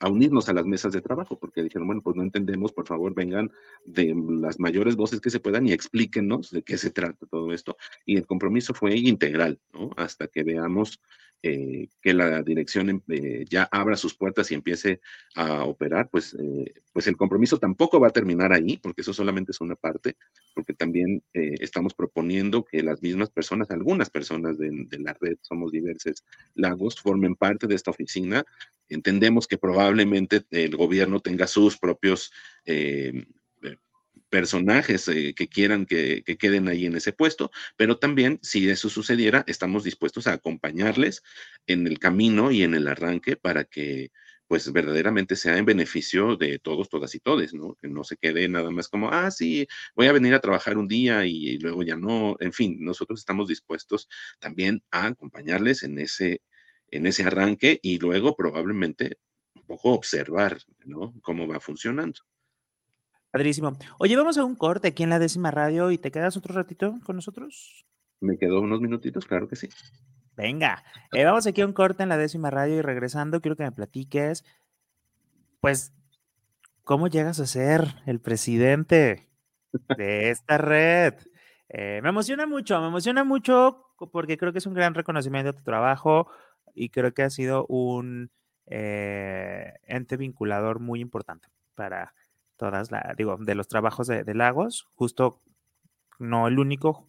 a 0.03 0.09
unirnos 0.09 0.49
a 0.49 0.53
las 0.53 0.67
mesas 0.67 0.93
de 0.93 1.01
trabajo, 1.01 1.39
porque 1.39 1.63
dijeron, 1.63 1.87
bueno, 1.87 2.03
pues 2.03 2.17
no 2.17 2.23
entendemos, 2.23 2.73
por 2.73 2.87
favor, 2.87 3.15
vengan 3.15 3.53
de 3.85 4.15
las 4.41 4.59
mayores 4.59 4.97
voces 4.97 5.21
que 5.21 5.31
se 5.31 5.39
puedan 5.39 5.67
y 5.67 5.73
explíquenos 5.73 6.51
de 6.51 6.63
qué 6.63 6.77
se 6.77 6.91
trata 6.91 7.25
todo 7.27 7.53
esto. 7.53 7.77
Y 8.05 8.17
el 8.17 8.27
compromiso 8.27 8.75
fue 8.75 8.97
integral, 8.97 9.61
¿no? 9.73 9.91
Hasta 9.97 10.27
que 10.27 10.43
veamos 10.43 11.01
eh, 11.45 11.89
que 12.01 12.15
la 12.15 12.41
dirección 12.43 13.03
eh, 13.09 13.45
ya 13.49 13.69
abra 13.73 13.97
sus 13.97 14.15
puertas 14.15 14.51
y 14.51 14.55
empiece 14.55 15.01
a 15.35 15.65
operar, 15.65 16.09
pues, 16.09 16.35
eh, 16.35 16.73
pues 16.93 17.09
el 17.09 17.17
compromiso 17.17 17.59
tampoco 17.59 17.99
va 17.99 18.09
a 18.09 18.13
terminar 18.13 18.53
ahí, 18.53 18.77
porque 18.77 19.01
eso 19.01 19.13
solamente 19.13 19.51
es 19.51 19.61
una 19.61 19.75
parte, 19.75 20.17
porque 20.55 20.73
también 20.73 21.23
estamos 21.33 21.95
proponiendo 21.95 22.65
que 22.65 22.83
las 22.83 23.03
mismas 23.03 23.31
personas, 23.31 23.71
algunas 23.73 24.09
personas 24.09 24.57
de, 24.57 24.87
la 25.01 25.17
red 25.21 25.37
Somos 25.41 25.73
Diversos 25.73 26.25
Lagos, 26.55 27.01
formen 27.01 27.35
parte 27.35 27.67
de 27.67 27.75
esta 27.75 27.91
oficina. 27.91 28.45
Entendemos 28.89 29.49
que 29.49 29.59
probablemente 29.59 30.43
el 30.51 30.77
gobierno 30.77 31.21
tenga 31.21 31.49
sus 31.49 31.77
propios 31.77 32.31
personajes 34.33 35.07
eh, 35.09 35.35
que 35.35 35.47
quieran 35.47 35.85
que, 35.85 36.25
queden 36.25 36.67
ahí 36.69 36.87
en 36.87 36.97
ese 36.97 37.13
puesto, 37.13 37.51
pero 37.77 37.99
también 37.99 38.39
si 38.43 38.71
eso 38.71 38.89
sucediera, 38.89 39.45
estamos 39.47 39.85
dispuestos 39.85 40.27
a 40.27 40.33
acompañarles 40.33 41.23
en 41.67 41.87
el 41.87 41.99
camino 41.99 42.51
y 42.51 42.63
en 42.63 42.73
el 42.75 42.89
arranque 42.89 43.37
para 43.37 43.65
que 43.65 44.11
pues 44.47 44.73
verdaderamente 44.73 45.37
sea 45.37 45.59
en 45.59 45.67
beneficio 45.67 46.37
de 46.37 46.59
todos, 46.59 46.89
todas 46.89 47.15
y 47.15 47.21
todes, 47.21 47.53
¿no? 47.53 47.75
Que 47.75 47.89
no 47.89 48.05
se 48.05 48.17
quede 48.17 48.49
nada 48.49 48.71
más 48.71 48.89
como, 48.89 49.11
ah, 49.11 49.31
sí, 49.31 49.67
voy 49.95 50.07
a 50.07 50.13
venir 50.13 50.35
a 50.35 50.41
trabajar 50.41 50.79
un 50.79 50.89
día 50.89 51.27
y, 51.27 51.59
luego 51.59 51.83
ya 51.83 51.97
no, 51.97 52.37
en 52.41 52.53
fin, 52.55 52.79
nosotros 52.81 53.21
estamos 53.21 53.49
dispuestos 53.49 54.09
también 54.41 54.83
a 54.91 55.09
acompañarles 55.09 55.83
en 55.83 55.99
ese, 55.99 56.41
en 56.89 57.07
ese 57.07 57.25
arranque 57.25 57.81
y 57.83 57.99
luego 57.99 58.35
probablemente 58.37 59.19
un 59.55 59.65
poco 59.67 59.91
observar, 59.93 60.59
¿no? 60.87 61.15
Cómo 61.23 61.47
va 61.47 61.61
funcionando. 61.61 62.21
Padrísimo. 63.33 63.73
Oye, 63.99 64.15
vamos 64.15 64.37
a 64.37 64.45
un 64.45 64.55
corte 64.55 64.89
aquí 64.89 65.03
en 65.03 65.09
la 65.09 65.19
décima 65.19 65.51
radio 65.51 65.91
y 65.91 65.97
te 65.97 66.11
quedas 66.11 66.37
otro 66.37 66.55
ratito 66.55 67.01
con 67.05 67.17
nosotros. 67.17 67.87
Me 68.21 68.37
quedo 68.37 68.61
unos 68.61 68.83
minutitos, 68.83 69.25
claro 69.25 69.49
que 69.49 69.57
sí. 69.57 69.71
Venga, 70.37 70.85
eh, 71.13 71.25
vamos 71.25 71.47
aquí 71.47 71.63
a 71.63 71.67
un 71.67 71.73
corte 71.73 72.03
en 72.03 72.11
la 72.11 72.19
décima 72.19 72.51
radio 72.51 72.77
y 72.77 72.83
regresando 72.83 73.41
quiero 73.41 73.57
que 73.57 73.65
me 73.65 73.73
platiques, 73.73 74.45
pues, 75.61 75.95
¿cómo 76.85 77.09
llegas 77.09 77.41
a 77.41 77.47
ser 77.47 77.87
el 78.05 78.21
presidente 78.21 79.31
de 79.97 80.31
esta 80.31 80.59
red? 80.59 81.15
Eh, 81.71 82.01
me 82.03 82.11
emociona 82.11 82.47
mucho, 82.47 82.79
me 82.83 82.89
emociona 82.89 83.25
mucho 83.25 83.87
porque 84.13 84.37
creo 84.37 84.53
que 84.53 84.59
es 84.59 84.67
un 84.67 84.75
gran 84.75 84.93
reconocimiento 84.93 85.53
de 85.53 85.59
tu 85.59 85.65
trabajo 85.65 86.31
y 86.75 86.91
creo 86.91 87.15
que 87.15 87.23
ha 87.23 87.31
sido 87.31 87.65
un 87.67 88.31
eh, 88.67 89.73
ente 89.85 90.19
vinculador 90.19 90.81
muy 90.81 91.01
importante 91.01 91.49
para, 91.75 92.13
todas, 92.63 92.93
la, 92.93 93.13
digo, 93.19 93.37
de 93.41 93.57
los 93.57 93.67
trabajos 93.67 94.07
de, 94.07 94.35
Lagos, 94.35 94.87
justo 94.95 95.43
no 96.21 96.47
el 96.47 96.61
único, 96.61 97.09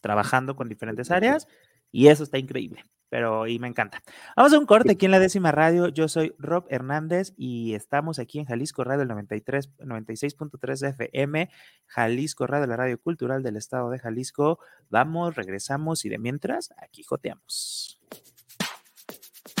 trabajando 0.00 0.56
con 0.56 0.68
diferentes 0.68 1.12
áreas, 1.12 1.46
y 1.92 2.08
eso 2.08 2.24
está 2.24 2.38
increíble, 2.38 2.84
pero 3.08 3.46
y 3.46 3.60
me 3.60 3.68
encanta. 3.68 4.02
Vamos 4.36 4.52
a 4.52 4.58
un 4.58 4.66
corte 4.66 4.90
aquí 4.90 5.04
en 5.04 5.12
la 5.12 5.20
décima 5.20 5.52
radio. 5.52 5.86
Yo 5.90 6.08
soy 6.08 6.34
Rob 6.38 6.66
Hernández 6.70 7.32
y 7.36 7.74
estamos 7.74 8.18
aquí 8.18 8.40
en 8.40 8.46
Jalisco 8.46 8.82
Radio, 8.82 9.02
el 9.02 9.08
93, 9.08 9.76
96.3 9.78 10.88
FM, 10.88 11.48
Jalisco 11.86 12.48
Radio, 12.48 12.66
la 12.66 12.76
radio 12.76 13.00
cultural 13.00 13.44
del 13.44 13.56
estado 13.56 13.90
de 13.90 14.00
Jalisco. 14.00 14.58
Vamos, 14.88 15.36
regresamos 15.36 16.04
y 16.04 16.08
de 16.08 16.18
mientras, 16.18 16.74
aquí 16.82 17.04
joteamos. 17.04 18.00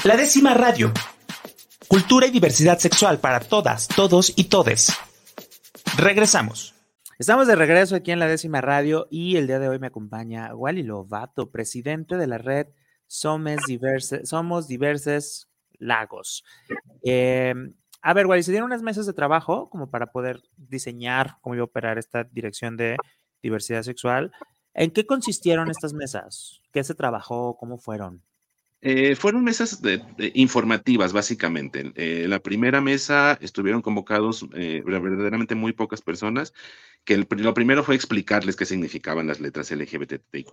La 0.02 0.16
décima 0.16 0.54
radio. 0.54 0.92
Cultura 1.86 2.26
y 2.26 2.30
diversidad 2.30 2.80
sexual 2.80 3.20
para 3.20 3.38
todas, 3.38 3.86
todos 3.86 4.32
y 4.34 4.44
todes. 4.44 4.92
Regresamos. 5.96 6.74
Estamos 7.18 7.46
de 7.46 7.56
regreso 7.56 7.96
aquí 7.96 8.10
en 8.10 8.18
la 8.18 8.26
décima 8.26 8.60
radio 8.60 9.06
y 9.10 9.36
el 9.36 9.46
día 9.46 9.58
de 9.58 9.68
hoy 9.68 9.78
me 9.78 9.88
acompaña 9.88 10.54
Wally 10.54 10.82
Lovato, 10.82 11.50
presidente 11.50 12.16
de 12.16 12.26
la 12.26 12.38
red 12.38 12.68
Somos 13.06 13.62
Diverses, 13.66 14.28
Somos 14.28 14.68
Diverses 14.68 15.48
Lagos. 15.78 16.44
Em, 17.02 17.74
a 18.02 18.14
ver, 18.14 18.26
Wally, 18.26 18.42
se 18.42 18.52
dieron 18.52 18.68
unas 18.68 18.82
meses 18.82 19.04
de 19.06 19.12
trabajo 19.12 19.68
como 19.68 19.90
para 19.90 20.12
poder 20.12 20.42
diseñar 20.56 21.36
cómo 21.40 21.54
iba 21.54 21.62
a 21.62 21.64
operar 21.64 21.98
esta 21.98 22.24
dirección 22.24 22.76
de 22.76 22.96
diversidad 23.42 23.82
sexual. 23.82 24.32
¿En 24.72 24.90
qué 24.90 25.06
consistieron 25.06 25.70
estas 25.70 25.92
mesas? 25.92 26.62
¿Qué 26.72 26.84
se 26.84 26.94
trabajó? 26.94 27.56
¿Cómo 27.58 27.78
fueron? 27.78 28.22
Eh, 28.82 29.14
fueron 29.14 29.44
mesas 29.44 29.80
informativas, 30.34 31.12
básicamente. 31.12 31.92
Eh, 31.96 32.26
la 32.28 32.40
primera 32.40 32.80
mesa 32.80 33.38
estuvieron 33.40 33.82
convocados 33.82 34.46
eh, 34.54 34.82
verdaderamente 34.84 35.54
muy 35.54 35.72
pocas 35.72 36.00
personas, 36.00 36.54
que 37.04 37.18
lo 37.18 37.54
primero 37.54 37.84
fue 37.84 37.94
explicarles 37.94 38.56
qué 38.56 38.64
significaban 38.64 39.26
las 39.26 39.40
letras 39.40 39.70
LGBTIQ+. 39.70 40.50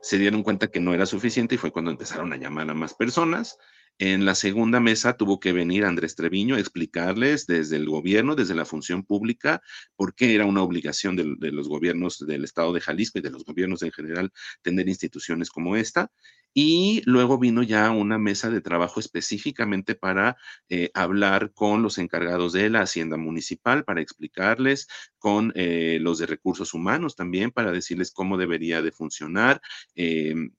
Se 0.00 0.18
dieron 0.18 0.42
cuenta 0.42 0.68
que 0.68 0.80
no 0.80 0.94
era 0.94 1.06
suficiente 1.06 1.54
y 1.54 1.58
fue 1.58 1.72
cuando 1.72 1.90
empezaron 1.90 2.32
a 2.32 2.36
llamar 2.36 2.70
a 2.70 2.74
más 2.74 2.94
personas. 2.94 3.58
En 3.98 4.24
la 4.24 4.34
segunda 4.34 4.80
mesa 4.80 5.16
tuvo 5.16 5.38
que 5.38 5.52
venir 5.52 5.84
Andrés 5.84 6.16
Treviño 6.16 6.56
a 6.56 6.60
explicarles 6.60 7.46
desde 7.46 7.76
el 7.76 7.88
gobierno, 7.88 8.34
desde 8.34 8.54
la 8.54 8.64
función 8.64 9.04
pública, 9.04 9.62
por 9.96 10.14
qué 10.14 10.34
era 10.34 10.46
una 10.46 10.62
obligación 10.62 11.14
de, 11.16 11.52
los 11.52 11.68
gobiernos 11.68 12.18
del 12.26 12.44
estado 12.44 12.72
de 12.72 12.80
Jalisco 12.80 13.18
y 13.18 13.22
de 13.22 13.30
los 13.30 13.44
gobiernos 13.44 13.82
en 13.82 13.92
general 13.92 14.32
tener 14.62 14.88
instituciones 14.88 15.50
como 15.50 15.76
esta. 15.76 16.10
Y 16.54 17.02
luego 17.06 17.38
vino 17.38 17.62
ya 17.62 17.90
una 17.90 18.18
mesa 18.18 18.50
de 18.50 18.60
trabajo 18.60 19.00
específicamente 19.00 19.94
para 19.94 20.36
eh, 20.68 20.90
hablar 20.94 21.52
con 21.54 21.82
los 21.82 21.96
encargados 21.98 22.52
de 22.52 22.68
la 22.68 22.82
Hacienda 22.82 23.16
Municipal, 23.16 23.84
para 23.84 24.02
explicarles, 24.02 24.86
con 25.18 25.52
eh, 25.54 25.98
los 26.00 26.18
de 26.18 26.26
recursos 26.26 26.74
humanos 26.74 27.16
también, 27.16 27.52
para 27.52 27.72
decirles 27.72 28.10
cómo 28.10 28.36
debería 28.36 28.82
de 28.82 28.92
funcionar. 28.92 29.62
Em, 29.94 30.52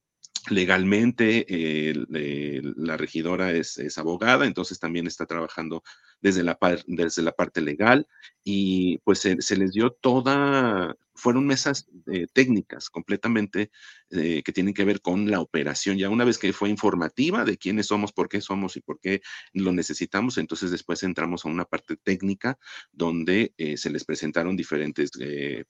legalmente, 0.49 1.45
la 2.09 2.97
regidora 2.97 3.51
es, 3.51 3.97
abogada, 3.97 4.45
entonces 4.45 4.79
también 4.79 5.07
está 5.07 5.25
trabajando 5.25 5.83
desde 6.23 6.41
la, 6.41 6.57
desde 6.87 7.21
la 7.21 7.33
parte 7.33 7.61
legal 7.61 8.07
y 8.45 8.97
pues 8.99 9.19
se 9.19 9.57
les 9.57 9.73
dio 9.73 9.91
toda, 9.91 10.95
fueron 11.13 11.45
mesas 11.45 11.85
eh, 12.07 12.27
técnicas 12.31 12.89
completamente 12.89 13.71
eh, 14.09 14.41
que 14.43 14.53
tienen 14.53 14.73
que 14.73 14.85
ver 14.85 15.01
con 15.01 15.29
la 15.29 15.41
operación. 15.41 15.97
Ya 15.97 16.09
una 16.09 16.23
vez 16.23 16.37
que 16.37 16.53
fue 16.53 16.69
informativa 16.69 17.43
de 17.43 17.57
quiénes 17.57 17.87
somos, 17.87 18.13
por 18.13 18.29
qué 18.29 18.39
somos 18.39 18.77
y 18.77 18.81
por 18.81 19.01
qué 19.01 19.21
lo 19.51 19.73
necesitamos, 19.73 20.37
entonces 20.37 20.71
después 20.71 21.03
entramos 21.03 21.45
a 21.45 21.49
una 21.49 21.65
parte 21.65 21.97
técnica 21.97 22.57
donde 22.93 23.53
eh, 23.57 23.75
se 23.75 23.89
les 23.89 24.05
presentaron 24.05 24.55
diferentes 24.55 25.11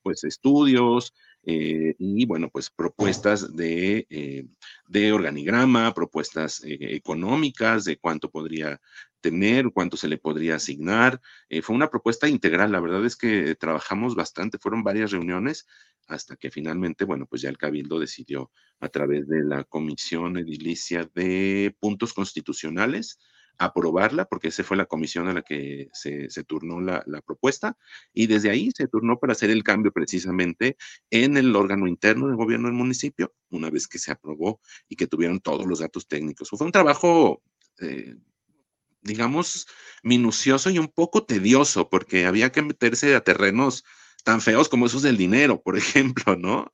pues, 0.03 0.23
estudios 0.23 1.13
y 1.45 2.25
bueno, 2.25 2.49
pues 2.49 2.69
propuestas 2.69 3.53
de, 3.55 4.47
de 4.87 5.11
organigrama, 5.11 5.93
propuestas 5.93 6.61
económicas, 6.63 7.83
de 7.83 7.97
cuánto 7.97 8.29
podría 8.29 8.79
tener, 9.23 9.71
cuánto 9.73 9.97
se 9.97 10.07
le 10.07 10.19
podría 10.19 10.55
asignar. 10.55 11.19
Eh, 11.49 11.63
fue 11.63 11.75
una 11.75 11.89
propuesta 11.89 12.27
integral, 12.27 12.71
la 12.71 12.79
verdad 12.79 13.03
es 13.05 13.15
que 13.15 13.55
trabajamos 13.55 14.13
bastante, 14.15 14.59
fueron 14.59 14.83
varias 14.83 15.11
reuniones 15.11 15.65
hasta 16.07 16.35
que 16.35 16.51
finalmente, 16.51 17.05
bueno, 17.05 17.25
pues 17.25 17.41
ya 17.41 17.49
el 17.49 17.57
Cabildo 17.57 17.99
decidió 17.99 18.51
a 18.79 18.89
través 18.89 19.27
de 19.27 19.43
la 19.43 19.63
Comisión 19.63 20.37
Edilicia 20.37 21.09
de 21.15 21.75
Puntos 21.79 22.13
Constitucionales 22.13 23.17
aprobarla, 23.57 24.25
porque 24.25 24.49
esa 24.49 24.63
fue 24.63 24.77
la 24.77 24.85
comisión 24.85 25.27
a 25.27 25.33
la 25.33 25.41
que 25.41 25.89
se, 25.93 26.27
turnó 26.45 26.81
la, 26.81 27.03
propuesta, 27.25 27.77
y 28.13 28.27
desde 28.27 28.49
ahí 28.49 28.71
se 28.75 28.87
turnó 28.87 29.19
para 29.19 29.33
hacer 29.33 29.49
el 29.49 29.63
cambio 29.63 29.91
precisamente 29.91 30.77
en 31.09 31.37
el 31.37 31.55
órgano 31.55 31.87
interno 31.87 32.27
de 32.27 32.35
gobierno 32.35 32.67
del 32.67 32.75
municipio, 32.75 33.33
una 33.49 33.69
vez 33.69 33.87
que 33.87 33.99
se 33.99 34.11
aprobó 34.11 34.59
y 34.89 34.95
que 34.95 35.07
tuvieron 35.07 35.39
todos 35.39 35.65
los 35.65 35.79
datos 35.79 36.07
técnicos. 36.07 36.49
Fue 36.49 36.65
un 36.65 36.71
trabajo, 36.71 37.43
eh, 37.79 38.15
digamos, 39.03 39.67
minucioso 40.03 40.69
y 40.69 40.79
un 40.79 40.87
poco 40.87 41.25
tedioso, 41.25 41.89
porque 41.89 42.25
había 42.25 42.51
que 42.51 42.61
meterse 42.61 43.15
a 43.15 43.21
terrenos 43.21 43.83
tan 44.23 44.41
feos 44.41 44.69
como 44.69 44.85
esos 44.85 45.01
del 45.03 45.17
dinero, 45.17 45.61
por 45.61 45.77
ejemplo, 45.77 46.35
¿no? 46.35 46.71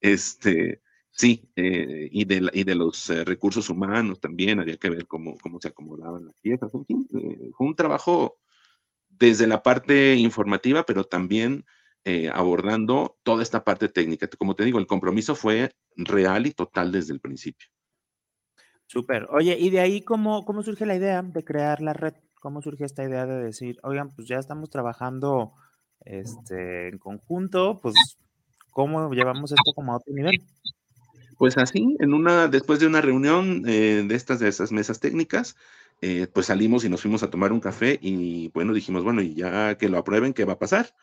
Este, 0.00 0.82
Sí, 1.14 1.46
eh, 1.56 2.08
y, 2.10 2.24
de, 2.24 2.50
y 2.54 2.64
de 2.64 2.74
los 2.74 3.10
eh, 3.10 3.24
recursos 3.24 3.68
humanos 3.68 4.18
también, 4.18 4.60
había 4.60 4.78
que 4.78 4.88
ver 4.88 5.06
cómo, 5.06 5.36
cómo 5.38 5.60
se 5.60 5.68
acomodaban 5.68 6.24
las 6.24 6.34
piezas. 6.40 6.72
Eh, 6.74 7.50
fue 7.56 7.66
un 7.66 7.76
trabajo 7.76 8.38
desde 9.10 9.46
la 9.46 9.62
parte 9.62 10.16
informativa, 10.16 10.84
pero 10.84 11.04
también 11.04 11.64
abordando 12.32 13.16
toda 13.22 13.44
esta 13.44 13.62
parte 13.62 13.88
técnica. 13.88 14.26
Como 14.26 14.56
te 14.56 14.64
digo, 14.64 14.80
el 14.80 14.88
compromiso 14.88 15.36
fue 15.36 15.70
real 15.94 16.48
y 16.48 16.50
total 16.50 16.90
desde 16.90 17.12
el 17.12 17.20
principio. 17.20 17.68
Súper. 18.92 19.26
Oye, 19.30 19.56
y 19.58 19.70
de 19.70 19.80
ahí, 19.80 20.02
¿cómo, 20.02 20.44
¿cómo 20.44 20.62
surge 20.62 20.84
la 20.84 20.94
idea 20.94 21.22
de 21.22 21.42
crear 21.42 21.80
la 21.80 21.94
red? 21.94 22.12
¿Cómo 22.42 22.60
surge 22.60 22.84
esta 22.84 23.02
idea 23.02 23.24
de 23.24 23.42
decir, 23.42 23.78
oigan, 23.82 24.10
pues 24.14 24.28
ya 24.28 24.36
estamos 24.36 24.68
trabajando 24.68 25.54
este, 26.04 26.88
en 26.88 26.98
conjunto, 26.98 27.80
pues, 27.80 27.94
¿cómo 28.70 29.10
llevamos 29.14 29.50
esto 29.52 29.72
como 29.74 29.94
a 29.94 29.96
otro 29.96 30.12
nivel? 30.12 30.42
Pues 31.38 31.56
así, 31.56 31.96
en 32.00 32.12
una, 32.12 32.48
después 32.48 32.80
de 32.80 32.86
una 32.86 33.00
reunión 33.00 33.62
eh, 33.66 34.04
de 34.06 34.14
estas, 34.14 34.40
de 34.40 34.48
esas 34.48 34.72
mesas 34.72 35.00
técnicas, 35.00 35.56
eh, 36.02 36.26
pues 36.30 36.46
salimos 36.46 36.84
y 36.84 36.90
nos 36.90 37.00
fuimos 37.00 37.22
a 37.22 37.30
tomar 37.30 37.50
un 37.50 37.60
café 37.60 37.98
y 37.98 38.48
bueno, 38.48 38.74
dijimos, 38.74 39.04
bueno, 39.04 39.22
y 39.22 39.32
ya 39.34 39.78
que 39.78 39.88
lo 39.88 39.96
aprueben, 39.96 40.34
¿qué 40.34 40.44
va 40.44 40.52
a 40.52 40.58
pasar? 40.58 40.94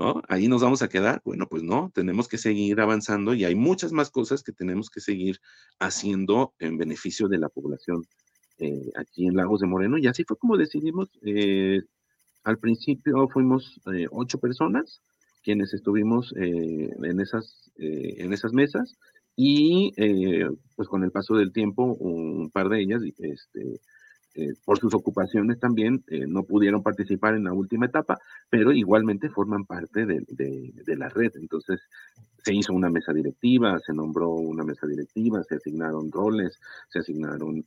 ¿No? 0.00 0.22
Ahí 0.28 0.48
nos 0.48 0.62
vamos 0.62 0.80
a 0.82 0.88
quedar. 0.88 1.20
Bueno, 1.24 1.46
pues 1.46 1.62
no, 1.62 1.90
tenemos 1.94 2.26
que 2.26 2.38
seguir 2.38 2.80
avanzando 2.80 3.34
y 3.34 3.44
hay 3.44 3.54
muchas 3.54 3.92
más 3.92 4.10
cosas 4.10 4.42
que 4.42 4.52
tenemos 4.52 4.88
que 4.88 5.00
seguir 5.00 5.38
haciendo 5.78 6.54
en 6.58 6.78
beneficio 6.78 7.28
de 7.28 7.38
la 7.38 7.50
población 7.50 8.02
eh, 8.58 8.90
aquí 8.96 9.26
en 9.26 9.36
Lagos 9.36 9.60
de 9.60 9.66
Moreno. 9.66 9.98
Y 9.98 10.06
así 10.06 10.24
fue 10.24 10.38
como 10.38 10.56
decidimos. 10.56 11.10
al 12.44 12.58
principio 12.58 13.28
fuimos 13.28 13.78
ocho 14.10 14.38
personas 14.38 15.02
quienes 15.42 15.74
estuvimos 15.74 16.32
en, 16.36 17.20
esas, 17.20 17.70
en 17.76 18.32
esas 18.32 18.54
mesas 18.54 18.96
y 19.36 19.92
eh, 19.96 20.48
pues 20.76 20.88
con 20.88 21.02
el 21.04 21.10
paso 21.10 21.34
del 21.34 21.52
tiempo, 21.52 21.84
un 21.84 22.50
par 22.50 22.68
de 22.68 22.80
ellas, 22.80 23.02
este, 23.02 23.80
eh, 24.34 24.54
por 24.64 24.78
sus 24.78 24.94
ocupaciones 24.94 25.58
también, 25.58 26.04
eh, 26.08 26.26
no 26.26 26.44
pudieron 26.44 26.82
participar 26.82 27.34
en 27.34 27.44
la 27.44 27.52
última 27.52 27.86
etapa, 27.86 28.18
pero 28.48 28.72
igualmente 28.72 29.28
forman 29.28 29.64
parte 29.64 30.06
de, 30.06 30.24
de, 30.28 30.96
la 30.96 31.08
red. 31.08 31.32
Entonces, 31.34 31.80
se 32.42 32.54
hizo 32.54 32.72
una 32.72 32.90
mesa 32.90 33.12
directiva, 33.12 33.78
se 33.80 33.92
nombró 33.92 34.30
una 34.30 34.64
mesa 34.64 34.86
directiva, 34.86 35.42
se 35.44 35.56
asignaron 35.56 36.10
roles, 36.10 36.58
se 36.88 37.00
asignaron 37.00 37.64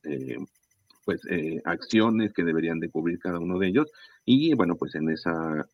pues 1.05 1.21
acciones 1.65 2.31
que 2.33 2.43
deberían 2.43 2.79
de 2.79 2.89
cubrir 2.89 3.19
cada 3.19 3.39
uno 3.39 3.59
de 3.59 3.67
ellos. 3.67 3.91
Y 4.25 4.53
bueno, 4.55 4.75
pues 4.75 4.95
en 4.95 5.09
esa, 5.09 5.67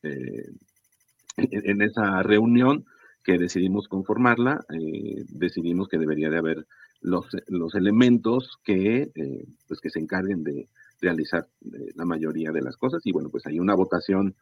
en 1.38 1.82
esa 1.82 2.24
reunión 2.24 2.86
que 3.24 3.38
decidimos 3.38 3.88
conformarla, 3.88 4.66
eh, 4.74 5.24
decidimos 5.30 5.88
que 5.88 5.98
debería 5.98 6.30
de 6.30 6.38
haber 6.38 6.66
los, 7.02 7.26
los 7.48 7.76
elementos 7.76 8.60
que, 8.64 9.12
eh, 9.16 9.46
pues 9.68 9.80
que 9.80 9.90
se 9.90 10.00
encarguen 10.00 10.44
de 10.44 10.68
realizar 11.02 11.48
eh, 11.74 11.92
la 11.96 12.06
mayoría 12.06 12.52
de 12.52 12.62
las 12.62 12.78
cosas. 12.78 13.02
Y 13.06 13.12
bueno, 13.12 13.30
pues 13.30 13.46
hay 13.46 13.60
una 13.60 13.76
votación 13.76 14.36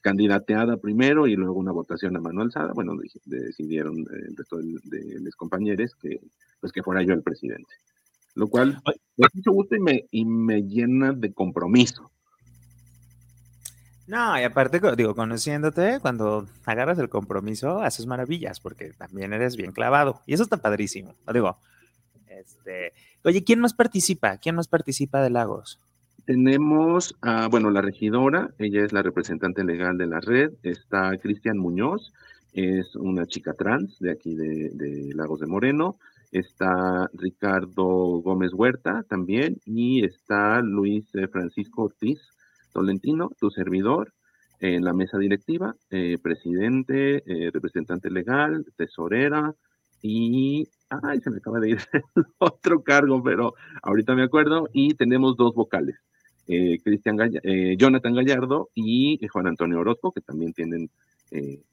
candidateada 0.00 0.78
primero 0.78 1.26
y 1.26 1.36
luego 1.36 1.58
una 1.58 1.70
votación 1.70 2.16
a 2.16 2.20
mano 2.20 2.40
alzada. 2.40 2.72
Bueno, 2.72 2.94
decidieron 3.26 3.98
el 3.98 4.34
resto 4.34 4.56
de, 4.56 5.20
mis 5.20 5.36
compañeros 5.36 5.94
que, 6.00 6.18
pues 6.60 6.72
que 6.72 6.82
fuera 6.82 7.02
yo 7.02 7.12
el 7.12 7.22
presidente. 7.22 7.74
Lo 8.36 8.48
cual 8.48 8.80
me 9.18 9.26
mucho 9.34 9.52
gusto 9.52 9.76
y 9.76 9.80
me, 9.80 10.06
y 10.10 10.24
me 10.24 10.62
llena 10.62 11.12
de 11.12 11.34
compromiso 11.34 12.10
no, 14.06 14.38
y 14.38 14.42
aparte, 14.42 14.80
digo, 14.96 15.14
conociéndote, 15.14 15.98
cuando 16.00 16.46
agarras 16.64 16.98
el 16.98 17.08
compromiso, 17.08 17.80
haces 17.80 18.06
maravillas, 18.06 18.60
porque 18.60 18.90
también 18.90 19.32
eres 19.32 19.56
bien 19.56 19.72
clavado. 19.72 20.20
Y 20.26 20.34
eso 20.34 20.42
está 20.42 20.58
padrísimo. 20.58 21.14
Digo, 21.32 21.58
este, 22.26 22.92
oye, 23.24 23.44
¿quién 23.44 23.60
más 23.60 23.74
participa? 23.74 24.36
¿Quién 24.38 24.56
más 24.56 24.68
participa 24.68 25.22
de 25.22 25.30
Lagos? 25.30 25.80
Tenemos, 26.26 27.16
a, 27.20 27.48
bueno, 27.48 27.70
la 27.70 27.82
regidora, 27.82 28.50
ella 28.58 28.84
es 28.84 28.92
la 28.92 29.02
representante 29.02 29.62
legal 29.62 29.98
de 29.98 30.06
la 30.06 30.20
red, 30.20 30.52
está 30.62 31.16
Cristian 31.18 31.58
Muñoz, 31.58 32.12
es 32.54 32.96
una 32.96 33.26
chica 33.26 33.52
trans 33.52 33.98
de 33.98 34.12
aquí 34.12 34.34
de, 34.34 35.10
Lagos 35.14 35.40
de 35.40 35.46
Moreno, 35.46 35.98
está 36.32 37.10
Ricardo 37.12 37.84
Gómez 38.22 38.54
Huerta 38.54 39.04
también, 39.08 39.58
y 39.66 40.04
está 40.04 40.60
Luis 40.62 41.04
eh, 41.14 41.28
Francisco 41.28 41.84
Ortiz, 41.84 42.20
Tolentino, 42.74 43.30
tu 43.40 43.50
servidor, 43.50 44.12
en 44.60 44.84
la 44.84 44.92
mesa 44.92 45.18
directiva, 45.18 45.74
eh, 45.90 46.18
presidente, 46.22 47.22
eh, 47.26 47.50
representante 47.52 48.10
legal, 48.10 48.66
tesorera 48.76 49.54
y, 50.02 50.68
ay, 50.90 51.20
se 51.20 51.30
me 51.30 51.38
acaba 51.38 51.60
de 51.60 51.70
ir 51.70 51.78
otro 52.38 52.82
cargo, 52.82 53.22
pero 53.22 53.54
ahorita 53.82 54.14
me 54.14 54.22
acuerdo, 54.22 54.68
y 54.72 54.94
tenemos 54.94 55.36
dos 55.36 55.54
vocales, 55.54 55.96
eh, 56.46 56.78
Cristian 56.82 57.16
Jonathan 57.78 58.14
Gallardo 58.14 58.68
y 58.74 59.18
Juan 59.28 59.46
Antonio 59.46 59.80
Orozco, 59.80 60.12
que 60.12 60.20
también 60.20 60.52
tienen 60.52 60.90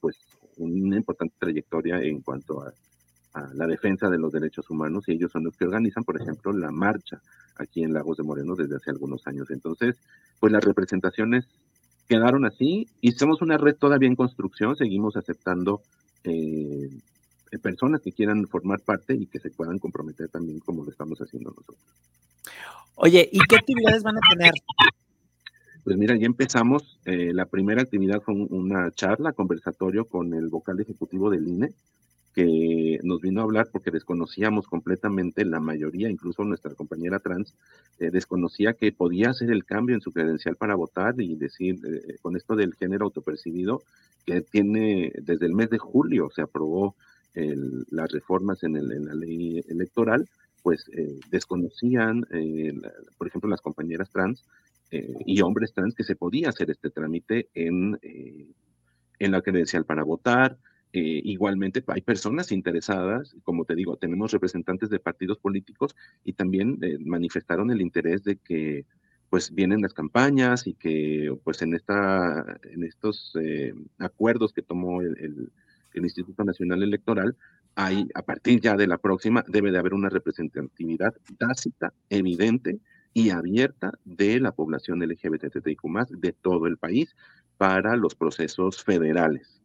pues 0.00 0.16
una 0.56 0.96
importante 0.96 1.36
trayectoria 1.38 2.02
en 2.02 2.20
cuanto 2.20 2.62
a 2.62 2.72
a 3.34 3.48
la 3.54 3.66
defensa 3.66 4.10
de 4.10 4.18
los 4.18 4.32
derechos 4.32 4.68
humanos 4.70 5.04
y 5.06 5.12
ellos 5.12 5.32
son 5.32 5.44
los 5.44 5.56
que 5.56 5.64
organizan, 5.64 6.04
por 6.04 6.20
ejemplo, 6.20 6.52
la 6.52 6.70
marcha 6.70 7.20
aquí 7.56 7.82
en 7.82 7.92
Lagos 7.92 8.18
de 8.18 8.24
Moreno 8.24 8.54
desde 8.54 8.76
hace 8.76 8.90
algunos 8.90 9.26
años. 9.26 9.50
Entonces, 9.50 9.96
pues 10.38 10.52
las 10.52 10.64
representaciones 10.64 11.46
quedaron 12.08 12.44
así 12.44 12.88
y 13.00 13.12
somos 13.12 13.40
una 13.42 13.56
red 13.56 13.76
todavía 13.76 14.08
en 14.08 14.16
construcción, 14.16 14.76
seguimos 14.76 15.16
aceptando 15.16 15.80
eh, 16.24 16.90
personas 17.62 18.00
que 18.00 18.12
quieran 18.12 18.46
formar 18.46 18.80
parte 18.80 19.14
y 19.14 19.26
que 19.26 19.38
se 19.38 19.50
puedan 19.50 19.78
comprometer 19.78 20.28
también 20.28 20.60
como 20.60 20.84
lo 20.84 20.90
estamos 20.90 21.18
haciendo 21.20 21.50
nosotros. 21.50 21.78
Oye, 22.96 23.28
¿y 23.32 23.38
qué 23.48 23.56
actividades 23.56 24.02
van 24.02 24.16
a 24.16 24.20
tener? 24.30 24.52
Pues 25.84 25.96
mira, 25.96 26.16
ya 26.16 26.26
empezamos. 26.26 26.98
Eh, 27.04 27.32
la 27.32 27.46
primera 27.46 27.82
actividad 27.82 28.20
fue 28.20 28.34
una 28.34 28.90
charla, 28.92 29.32
conversatorio 29.32 30.04
con 30.04 30.34
el 30.34 30.48
vocal 30.48 30.80
ejecutivo 30.80 31.30
del 31.30 31.48
INE, 31.48 31.72
que 32.34 32.98
nos 33.02 33.20
vino 33.20 33.40
a 33.40 33.44
hablar 33.44 33.68
porque 33.70 33.90
desconocíamos 33.90 34.66
completamente, 34.66 35.44
la 35.44 35.60
mayoría, 35.60 36.08
incluso 36.08 36.44
nuestra 36.44 36.74
compañera 36.74 37.18
trans, 37.18 37.54
eh, 37.98 38.10
desconocía 38.10 38.72
que 38.72 38.92
podía 38.92 39.30
hacer 39.30 39.50
el 39.50 39.64
cambio 39.64 39.94
en 39.94 40.00
su 40.00 40.12
credencial 40.12 40.56
para 40.56 40.74
votar 40.74 41.20
y 41.20 41.36
decir, 41.36 41.78
eh, 41.84 42.16
con 42.22 42.36
esto 42.36 42.56
del 42.56 42.74
género 42.74 43.04
autopercibido, 43.06 43.82
que 44.24 44.40
tiene 44.40 45.12
desde 45.20 45.46
el 45.46 45.54
mes 45.54 45.68
de 45.70 45.78
julio 45.78 46.30
se 46.34 46.42
aprobó 46.42 46.94
las 47.34 48.12
reformas 48.12 48.62
en, 48.62 48.74
la 49.06 49.14
ley 49.14 49.64
electoral, 49.66 50.28
pues 50.62 50.84
eh, 50.92 51.18
desconocían, 51.30 52.26
por 53.16 53.26
ejemplo, 53.26 53.48
las 53.48 53.62
compañeras 53.62 54.10
trans 54.10 54.44
y 54.90 55.40
hombres 55.40 55.72
trans 55.72 55.94
que 55.94 56.04
se 56.04 56.14
podía 56.14 56.50
hacer 56.50 56.70
este 56.70 56.90
trámite 56.90 57.48
en, 57.54 57.98
en 59.18 59.32
la 59.32 59.40
credencial 59.40 59.86
para 59.86 60.02
votar, 60.02 60.58
eh, 60.92 61.22
igualmente 61.24 61.82
hay 61.86 62.02
personas 62.02 62.52
interesadas, 62.52 63.34
como 63.44 63.64
te 63.64 63.74
digo, 63.74 63.96
tenemos 63.96 64.30
representantes 64.30 64.90
de 64.90 65.00
partidos 65.00 65.38
políticos 65.38 65.96
y 66.22 66.34
también 66.34 66.78
eh, 66.82 66.98
manifestaron 67.00 67.70
el 67.70 67.80
interés 67.80 68.24
de 68.24 68.36
que 68.36 68.84
pues 69.30 69.54
vienen 69.54 69.80
las 69.80 69.94
campañas 69.94 70.66
y 70.66 70.74
que 70.74 71.34
pues 71.44 71.62
en, 71.62 71.72
esta, 71.72 72.58
en 72.64 72.84
estos 72.84 73.32
eh, 73.40 73.72
acuerdos 73.98 74.52
que 74.52 74.60
tomó 74.60 75.00
el, 75.00 75.16
el, 75.18 75.50
Instituto 76.04 76.44
Nacional 76.44 76.82
Electoral, 76.82 77.36
hay, 77.74 78.08
a 78.14 78.22
partir 78.22 78.60
ya 78.60 78.76
de 78.76 78.86
la 78.86 78.98
próxima, 78.98 79.44
debe 79.48 79.70
de 79.70 79.78
haber 79.78 79.94
una 79.94 80.10
representatividad 80.10 81.14
tácita, 81.38 81.92
evidente 82.10 82.80
y 83.14 83.30
abierta 83.30 83.92
de 84.04 84.40
la 84.40 84.52
población 84.52 85.00
LGBTIQ 85.00 85.82
de 86.10 86.32
todo 86.32 86.66
el 86.66 86.76
país 86.76 87.14
para 87.56 87.96
los 87.96 88.14
procesos 88.14 88.82
federales 88.82 89.61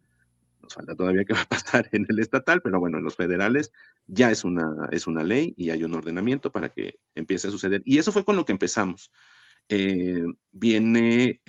falta 0.74 0.96
todavía 0.96 1.26
qué 1.26 1.34
va 1.34 1.42
a 1.42 1.46
pasar 1.46 1.90
en 1.92 2.06
el 2.10 2.20
estatal, 2.20 2.62
pero 2.62 2.80
bueno, 2.80 2.98
en 2.98 3.04
los 3.04 3.16
federales 3.16 3.72
ya 4.06 4.32
es 4.32 4.44
una, 4.44 4.88
es 4.92 5.08
una 5.08 5.24
ley 5.24 5.54
y 5.58 5.70
hay 5.70 5.84
un 5.84 5.94
ordenamiento 5.94 6.52
para 6.52 6.70
que 6.70 7.00
empiece 7.16 7.48
a 7.48 7.52
suceder. 7.52 7.82
Y 7.86 7.98
eso 7.98 8.12
fue 8.12 8.26
con 8.26 8.36
lo 8.36 8.46
que 8.46 8.52
empezamos. 8.52 9.12
Eh, 9.70 10.24
viene, 10.52 11.42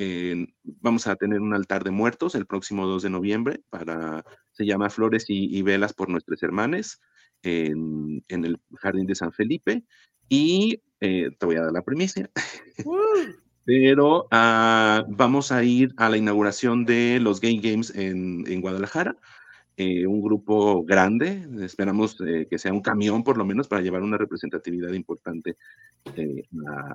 vamos 0.64 1.06
a 1.06 1.16
tener 1.16 1.40
un 1.40 1.54
altar 1.54 1.84
de 1.84 1.92
muertos 1.92 2.34
el 2.34 2.46
próximo 2.46 2.86
2 2.86 3.04
de 3.04 3.10
noviembre 3.10 3.60
para, 3.70 4.24
se 4.50 4.66
llama 4.66 4.90
Flores 4.90 5.26
y, 5.28 5.62
Velas 5.62 5.94
por 5.94 6.08
Nuestras 6.08 6.42
Hermanas 6.42 7.00
en, 7.42 8.24
el 8.28 8.60
Jardín 8.76 9.06
de 9.06 9.14
San 9.14 9.32
Felipe. 9.32 9.84
Y 10.28 10.82
te 10.98 11.36
voy 11.42 11.56
a 11.56 11.62
dar 11.62 11.72
la 11.72 11.82
primicia. 11.82 12.28
Pero 13.68 14.28
ah, 14.30 15.04
vamos 15.08 15.52
a 15.52 15.62
ir 15.62 15.92
a 15.98 16.08
la 16.08 16.16
inauguración 16.16 16.86
de 16.86 17.20
los 17.20 17.38
Gay 17.38 17.60
Games 17.60 17.94
en, 17.94 18.46
en 18.48 18.62
Guadalajara. 18.62 19.14
Eh, 19.76 20.06
un 20.06 20.22
grupo 20.22 20.82
grande, 20.84 21.46
esperamos 21.60 22.16
eh, 22.26 22.46
que 22.48 22.58
sea 22.58 22.72
un 22.72 22.80
camión 22.80 23.22
por 23.22 23.36
lo 23.36 23.44
menos 23.44 23.68
para 23.68 23.82
llevar 23.82 24.00
una 24.00 24.16
representatividad 24.16 24.94
importante 24.94 25.58
eh, 26.16 26.44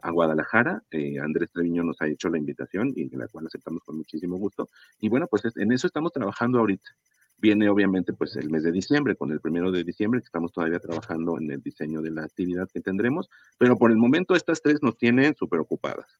a, 0.01 0.09
Guadalajara. 0.09 0.81
Andrés 1.21 1.51
Treviño 1.51 1.83
nos 1.83 2.01
ha 2.01 2.07
hecho 2.07 2.27
la 2.29 2.39
invitación 2.39 2.91
y 2.95 3.07
la 3.15 3.27
cual 3.27 3.45
aceptamos 3.45 3.83
con 3.83 3.97
muchísimo 3.97 4.37
gusto. 4.37 4.67
Y 4.99 5.09
bueno, 5.09 5.27
pues 5.27 5.43
en 5.55 5.71
eso 5.73 5.85
estamos 5.85 6.11
trabajando 6.11 6.57
ahorita. 6.57 6.89
Viene 7.37 7.69
obviamente 7.69 8.13
pues 8.13 8.35
el 8.35 8.49
mes 8.49 8.63
de 8.63 8.71
diciembre, 8.71 9.15
con 9.15 9.31
el 9.31 9.39
primero 9.39 9.71
de 9.71 9.83
diciembre, 9.83 10.21
que 10.21 10.25
estamos 10.25 10.51
todavía 10.51 10.79
trabajando 10.79 11.37
en 11.37 11.51
el 11.51 11.61
diseño 11.61 12.01
de 12.01 12.09
la 12.09 12.23
actividad 12.23 12.67
que 12.73 12.81
tendremos, 12.81 13.29
pero 13.59 13.77
por 13.77 13.91
el 13.91 13.97
momento 13.97 14.33
estas 14.33 14.63
tres 14.63 14.81
nos 14.81 14.97
tienen 14.97 15.35
súper 15.35 15.59
ocupadas. 15.59 16.17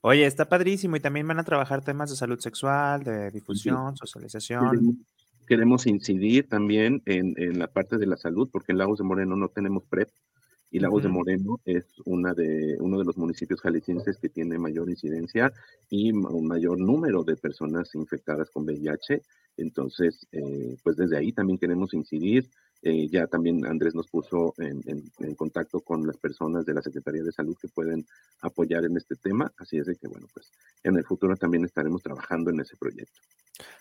Oye, 0.00 0.26
está 0.26 0.48
padrísimo 0.48 0.96
y 0.96 1.00
también 1.00 1.26
van 1.26 1.38
a 1.38 1.44
trabajar 1.44 1.82
temas 1.82 2.10
de 2.10 2.16
salud 2.16 2.38
sexual, 2.38 3.02
de 3.02 3.30
difusión, 3.30 3.96
socialización. 3.96 5.04
Queremos 5.46 5.86
incidir 5.86 6.48
también 6.48 7.02
en, 7.06 7.58
la 7.58 7.68
parte 7.68 7.98
de 7.98 8.06
la 8.06 8.16
salud, 8.16 8.48
porque 8.52 8.72
en 8.72 8.78
Lagos 8.78 8.98
de 8.98 9.04
Moreno 9.04 9.36
no 9.36 9.48
tenemos 9.48 9.84
PrEP 9.84 10.08
y 10.70 10.80
Lagos 10.80 11.04
de 11.04 11.08
Moreno 11.08 11.60
es 11.64 11.84
una 12.04 12.34
de, 12.34 12.76
uno 12.80 12.98
de 12.98 13.04
los 13.04 13.16
municipios 13.16 13.60
jaliscienses 13.60 14.18
que 14.18 14.28
tiene 14.28 14.58
mayor 14.58 14.90
incidencia 14.90 15.52
y 15.88 16.12
un 16.12 16.46
mayor 16.46 16.80
número 16.80 17.22
de 17.22 17.36
personas 17.36 17.94
infectadas 17.94 18.50
con 18.50 18.64
VIH. 18.64 19.22
Entonces, 19.56 20.26
eh, 20.32 20.76
pues 20.82 20.96
desde 20.96 21.16
ahí 21.16 21.32
también 21.32 21.58
queremos 21.58 21.94
incidir 21.94 22.50
eh, 22.88 23.08
ya 23.10 23.26
también 23.26 23.66
Andrés 23.66 23.96
nos 23.96 24.06
puso 24.06 24.54
en, 24.58 25.34
contacto 25.34 25.80
con 25.80 26.06
las 26.06 26.16
personas 26.18 26.64
de 26.64 26.72
la 26.72 26.82
Secretaría 26.82 27.24
de 27.24 27.32
Salud 27.32 27.56
que 27.60 27.66
pueden 27.66 28.06
apoyar 28.42 28.84
en 28.84 28.96
este 28.96 29.16
tema. 29.16 29.52
Así 29.58 29.76
es 29.76 29.86
de 29.86 29.96
que, 29.96 30.06
bueno, 30.06 30.28
pues 30.32 30.52
en 30.84 30.96
el 30.96 31.02
futuro 31.02 31.34
también 31.34 31.64
estaremos 31.64 32.00
trabajando 32.00 32.50
en 32.50 32.60
ese 32.60 32.76
proyecto. 32.76 33.20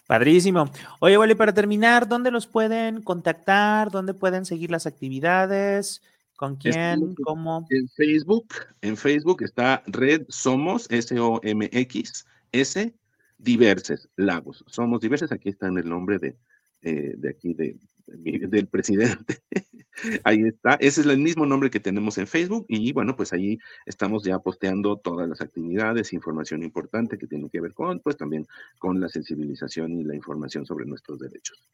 Padrísimo. 0.07 0.71
Oye, 1.01 1.19
Wally, 1.19 1.35
para 1.35 1.53
terminar, 1.53 2.07
¿dónde 2.07 2.31
los 2.31 2.47
pueden 2.47 3.03
contactar? 3.03 3.91
¿Dónde 3.91 4.15
pueden 4.15 4.43
seguir 4.43 4.71
las 4.71 4.87
actividades? 4.87 6.01
¿Con 6.35 6.55
quién? 6.55 7.13
¿Cómo? 7.23 7.67
En 7.69 7.87
Facebook, 7.89 8.47
en 8.81 8.97
Facebook 8.97 9.43
está 9.43 9.83
Red 9.85 10.25
Somos, 10.29 10.87
S-O-M-X, 10.89 12.25
S, 12.51 12.95
Diverses 13.37 14.09
Lagos. 14.15 14.65
Somos 14.65 14.99
Diverses, 14.99 15.31
aquí 15.31 15.49
está 15.49 15.67
en 15.67 15.77
el 15.77 15.87
nombre 15.87 16.17
de, 16.17 16.35
eh, 16.81 17.13
de 17.15 17.29
aquí 17.29 17.53
de, 17.53 17.77
del 18.07 18.67
presidente. 18.67 19.39
ahí 20.23 20.41
está. 20.43 20.75
Ese 20.75 21.01
es 21.01 21.07
el 21.07 21.17
mismo 21.17 21.45
nombre 21.45 21.69
que 21.69 21.79
tenemos 21.79 22.17
en 22.17 22.27
Facebook 22.27 22.65
y 22.67 22.93
bueno, 22.93 23.15
pues 23.15 23.33
ahí 23.33 23.57
estamos 23.85 24.23
ya 24.23 24.39
posteando 24.39 24.97
todas 24.97 25.27
las 25.27 25.41
actividades, 25.41 26.13
información 26.13 26.63
importante 26.63 27.17
que 27.17 27.27
tiene 27.27 27.49
que 27.49 27.61
ver 27.61 27.73
con, 27.73 27.99
pues 27.99 28.17
también 28.17 28.45
con 28.79 28.99
la 28.99 29.09
sensibilización 29.09 29.99
y 29.99 30.03
la 30.03 30.15
información 30.15 30.65
sobre 30.65 30.85
nuestros 30.85 31.19
derechos. 31.19 31.67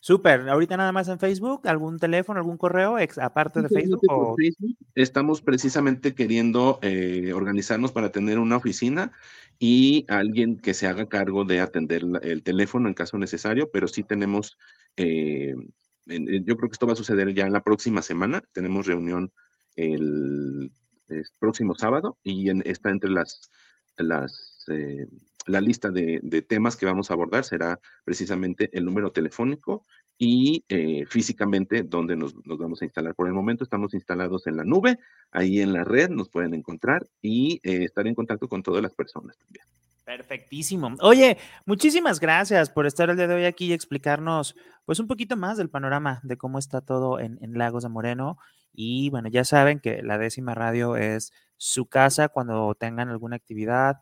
Súper, 0.00 0.48
ahorita 0.48 0.76
nada 0.76 0.92
más 0.92 1.08
en 1.08 1.18
Facebook, 1.18 1.68
algún 1.68 1.98
teléfono, 1.98 2.38
algún 2.38 2.56
correo, 2.56 2.96
aparte 3.20 3.62
de 3.62 3.68
Facebook, 3.68 4.00
Estamos 4.94 5.42
precisamente 5.42 6.14
queriendo 6.14 6.78
eh, 6.82 7.32
organizarnos 7.34 7.92
para 7.92 8.10
tener 8.10 8.38
una 8.38 8.56
oficina 8.56 9.12
y 9.58 10.06
alguien 10.08 10.56
que 10.56 10.72
se 10.72 10.86
haga 10.86 11.08
cargo 11.08 11.44
de 11.44 11.60
atender 11.60 12.04
el 12.22 12.42
teléfono 12.42 12.88
en 12.88 12.94
caso 12.94 13.18
necesario, 13.18 13.70
pero 13.70 13.88
sí 13.88 14.02
tenemos, 14.02 14.56
eh, 14.96 15.54
yo 16.06 16.56
creo 16.56 16.68
que 16.70 16.74
esto 16.74 16.86
va 16.86 16.94
a 16.94 16.96
suceder 16.96 17.34
ya 17.34 17.46
en 17.46 17.52
la 17.52 17.62
próxima 17.62 18.00
semana, 18.00 18.42
tenemos 18.52 18.86
reunión 18.86 19.32
el, 19.76 20.72
próximo 21.40 21.74
sábado 21.74 22.18
y 22.22 22.48
está 22.68 22.90
entre 22.90 23.10
las, 23.10 23.50
las 23.96 24.64
eh, 24.68 25.08
la 25.50 25.60
lista 25.60 25.90
de, 25.90 26.20
temas 26.48 26.76
que 26.76 26.86
vamos 26.86 27.10
a 27.10 27.14
abordar 27.14 27.44
será 27.44 27.80
precisamente 28.04 28.70
el 28.72 28.84
número 28.84 29.12
telefónico 29.12 29.84
y 30.18 30.64
eh, 30.68 31.04
físicamente 31.06 31.82
donde 31.82 32.16
nos, 32.16 32.34
vamos 32.44 32.82
a 32.82 32.84
instalar. 32.84 33.14
Por 33.14 33.26
el 33.26 33.34
momento 33.34 33.64
estamos 33.64 33.94
instalados 33.94 34.46
en 34.46 34.56
la 34.56 34.64
nube, 34.64 34.98
ahí 35.30 35.60
en 35.60 35.72
la 35.72 35.84
red 35.84 36.10
nos 36.10 36.28
pueden 36.28 36.54
encontrar 36.54 37.06
y 37.22 37.60
eh, 37.62 37.84
estar 37.84 38.06
en 38.06 38.14
contacto 38.14 38.48
con 38.48 38.62
todas 38.62 38.82
las 38.82 38.94
personas 38.94 39.36
también. 39.38 39.64
Perfectísimo. 40.04 40.96
Oye, 41.02 41.38
muchísimas 41.66 42.18
gracias 42.18 42.68
por 42.68 42.86
estar 42.86 43.10
el 43.10 43.16
día 43.16 43.28
de 43.28 43.34
hoy 43.34 43.44
aquí 43.44 43.66
y 43.66 43.72
explicarnos 43.72 44.56
pues 44.84 44.98
un 44.98 45.06
poquito 45.06 45.36
más 45.36 45.56
del 45.56 45.70
panorama 45.70 46.20
de 46.24 46.36
cómo 46.36 46.58
está 46.58 46.80
todo 46.80 47.20
en, 47.20 47.38
en 47.42 47.56
Lagos 47.56 47.84
de 47.84 47.90
Moreno. 47.90 48.38
Y 48.72 49.10
bueno, 49.10 49.28
ya 49.28 49.44
saben 49.44 49.78
que 49.78 50.02
la 50.02 50.18
décima 50.18 50.54
radio 50.54 50.96
es 50.96 51.32
su 51.56 51.86
casa 51.86 52.28
cuando 52.28 52.74
tengan 52.74 53.10
alguna 53.10 53.36
actividad, 53.36 54.00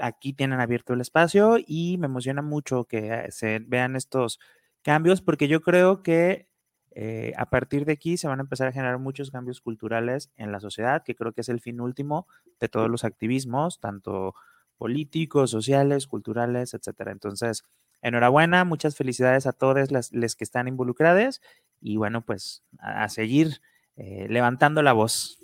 aquí 0.00 0.32
tienen 0.32 0.60
abierto 0.60 0.94
el 0.94 1.00
espacio 1.00 1.56
y 1.58 1.98
me 1.98 2.06
emociona 2.06 2.42
mucho 2.42 2.84
que 2.84 3.26
se 3.30 3.60
vean 3.60 3.96
estos 3.96 4.40
cambios 4.82 5.22
porque 5.22 5.48
yo 5.48 5.60
creo 5.60 6.02
que 6.02 6.48
eh, 6.92 7.32
a 7.36 7.46
partir 7.46 7.84
de 7.84 7.92
aquí 7.92 8.16
se 8.16 8.26
van 8.26 8.40
a 8.40 8.42
empezar 8.42 8.68
a 8.68 8.72
generar 8.72 8.98
muchos 8.98 9.30
cambios 9.30 9.60
culturales 9.60 10.30
en 10.36 10.50
la 10.50 10.60
sociedad, 10.60 11.02
que 11.04 11.14
creo 11.14 11.32
que 11.32 11.42
es 11.42 11.48
el 11.48 11.60
fin 11.60 11.80
último 11.80 12.26
de 12.58 12.68
todos 12.68 12.90
los 12.90 13.04
activismos, 13.04 13.78
tanto 13.78 14.34
políticos, 14.76 15.50
sociales, 15.50 16.06
culturales, 16.06 16.74
etcétera. 16.74 17.12
Entonces, 17.12 17.64
enhorabuena, 18.02 18.64
muchas 18.64 18.96
felicidades 18.96 19.46
a 19.46 19.52
todos 19.52 19.90
las, 19.90 20.10
que 20.10 20.44
están 20.44 20.68
involucradas 20.68 21.40
y 21.80 21.96
bueno, 21.96 22.22
pues 22.24 22.64
a, 22.78 23.08
seguir 23.08 23.60
eh, 23.96 24.26
levantando 24.28 24.82
la 24.82 24.92
voz. 24.92 25.38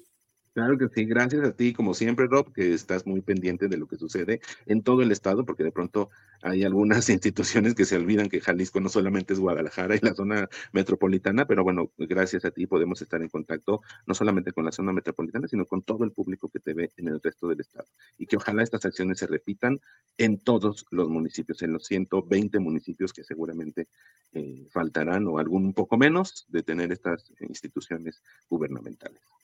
Claro 0.56 0.78
que 0.78 0.88
sí, 0.88 1.04
gracias 1.04 1.44
a 1.44 1.52
ti, 1.52 1.74
como 1.74 1.92
siempre, 1.92 2.28
Rob, 2.28 2.50
que 2.50 2.72
estás 2.72 3.06
muy 3.06 3.20
pendiente 3.20 3.68
de 3.68 3.76
lo 3.76 3.86
que 3.86 3.96
sucede 3.96 4.40
en 4.64 4.80
todo 4.80 5.02
el 5.02 5.12
estado, 5.12 5.44
porque 5.44 5.62
de 5.62 5.70
pronto 5.70 6.08
hay 6.40 6.64
algunas 6.64 7.10
instituciones 7.10 7.74
que 7.74 7.84
se 7.84 7.96
olvidan 7.96 8.30
que 8.30 8.40
Jalisco 8.40 8.80
no 8.80 8.88
solamente 8.88 9.34
es 9.34 9.38
Guadalajara 9.38 9.96
y 9.96 9.98
la 10.00 10.14
zona 10.14 10.48
metropolitana, 10.72 11.46
pero 11.46 11.62
bueno, 11.62 11.92
gracias 11.98 12.46
a 12.46 12.52
ti 12.52 12.66
podemos 12.66 13.02
estar 13.02 13.20
en 13.20 13.28
contacto 13.28 13.82
no 14.06 14.14
solamente 14.14 14.52
con 14.52 14.64
la 14.64 14.72
zona 14.72 14.94
metropolitana, 14.94 15.46
sino 15.46 15.66
con 15.66 15.82
todo 15.82 16.04
el 16.04 16.12
público 16.12 16.48
que 16.48 16.60
te 16.60 16.72
ve 16.72 16.90
en 16.96 17.08
el 17.08 17.20
resto 17.20 17.48
del 17.48 17.60
estado. 17.60 17.88
Y 18.16 18.24
que 18.24 18.36
ojalá 18.36 18.62
estas 18.62 18.86
acciones 18.86 19.18
se 19.18 19.26
repitan 19.26 19.78
en 20.16 20.38
todos 20.38 20.86
los 20.90 21.10
municipios, 21.10 21.60
en 21.60 21.74
los 21.74 21.84
120 21.84 22.60
municipios 22.60 23.12
que 23.12 23.24
seguramente 23.24 23.88
eh, 24.32 24.66
faltarán 24.70 25.26
o 25.26 25.38
algún 25.38 25.74
poco 25.74 25.98
menos 25.98 26.46
de 26.48 26.62
tener 26.62 26.92
estas 26.92 27.30
instituciones 27.40 28.22
gubernamentales. 28.48 29.35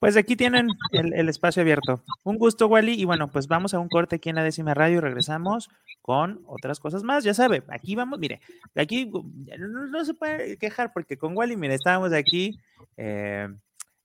Pues 0.00 0.16
aquí 0.16 0.34
tienen 0.34 0.68
el, 0.92 1.28
espacio 1.28 1.60
abierto. 1.60 2.02
Un 2.24 2.38
gusto, 2.38 2.66
Wally. 2.66 2.94
Y 2.94 3.04
bueno, 3.04 3.28
pues 3.28 3.46
vamos 3.46 3.74
a 3.74 3.78
un 3.78 3.90
corte 3.90 4.16
aquí 4.16 4.30
en 4.30 4.36
la 4.36 4.42
décima 4.42 4.72
radio 4.72 4.96
y 4.96 5.00
regresamos 5.00 5.68
con 6.00 6.40
otras 6.46 6.80
cosas 6.80 7.02
más. 7.02 7.22
Ya 7.22 7.34
sabe, 7.34 7.62
aquí 7.68 7.94
vamos, 7.94 8.18
mire, 8.18 8.40
aquí 8.74 9.12
no, 9.58 10.04
se 10.06 10.14
puede 10.14 10.56
quejar 10.56 10.94
porque 10.94 11.18
con 11.18 11.36
Wally, 11.36 11.54
mire, 11.58 11.74
estábamos 11.74 12.14
aquí. 12.14 12.58
Eh, 12.96 13.46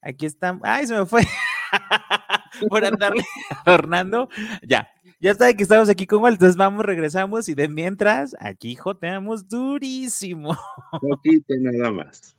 aquí 0.02 0.26
estamos. 0.26 0.62
¡Ay, 0.66 0.86
se 0.86 1.00
me 1.00 1.06
fue! 1.06 1.24
Por 2.70 2.84
andarle 2.84 3.24
adornando. 3.66 4.28
Ya, 4.68 4.90
ya 5.22 5.32
está 5.32 5.54
que 5.54 5.64
estamos 5.64 5.88
aquí 5.88 6.06
con 6.06 6.22
Wally. 6.22 6.36
Entonces 6.36 6.58
vamos, 6.58 6.86
regresamos 6.86 7.48
y 7.48 7.54
de 7.54 7.70
mientras, 7.70 8.36
aquí 8.42 8.76
joteamos 8.76 9.48
durísimo. 9.48 10.58
Poquito 11.00 11.54
nada 11.58 11.90
más. 11.90 12.36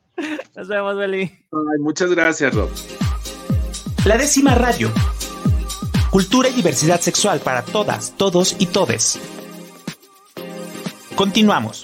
Nos 0.55 0.69
vemos, 0.69 0.95
Wally. 0.95 1.23
Ay, 1.23 1.79
muchas 1.81 2.11
gracias, 2.11 2.55
Rob. 2.55 2.69
La 4.07 4.17
décima 4.17 4.55
radio. 4.55 4.93
Cultura 6.11 6.49
y 6.49 6.53
diversidad 6.53 7.01
sexual 7.01 7.41
para 7.41 7.63
todas, 7.63 8.13
todos 8.17 8.55
y 8.61 8.67
todes. 8.67 9.19
Continuamos. 11.17 11.83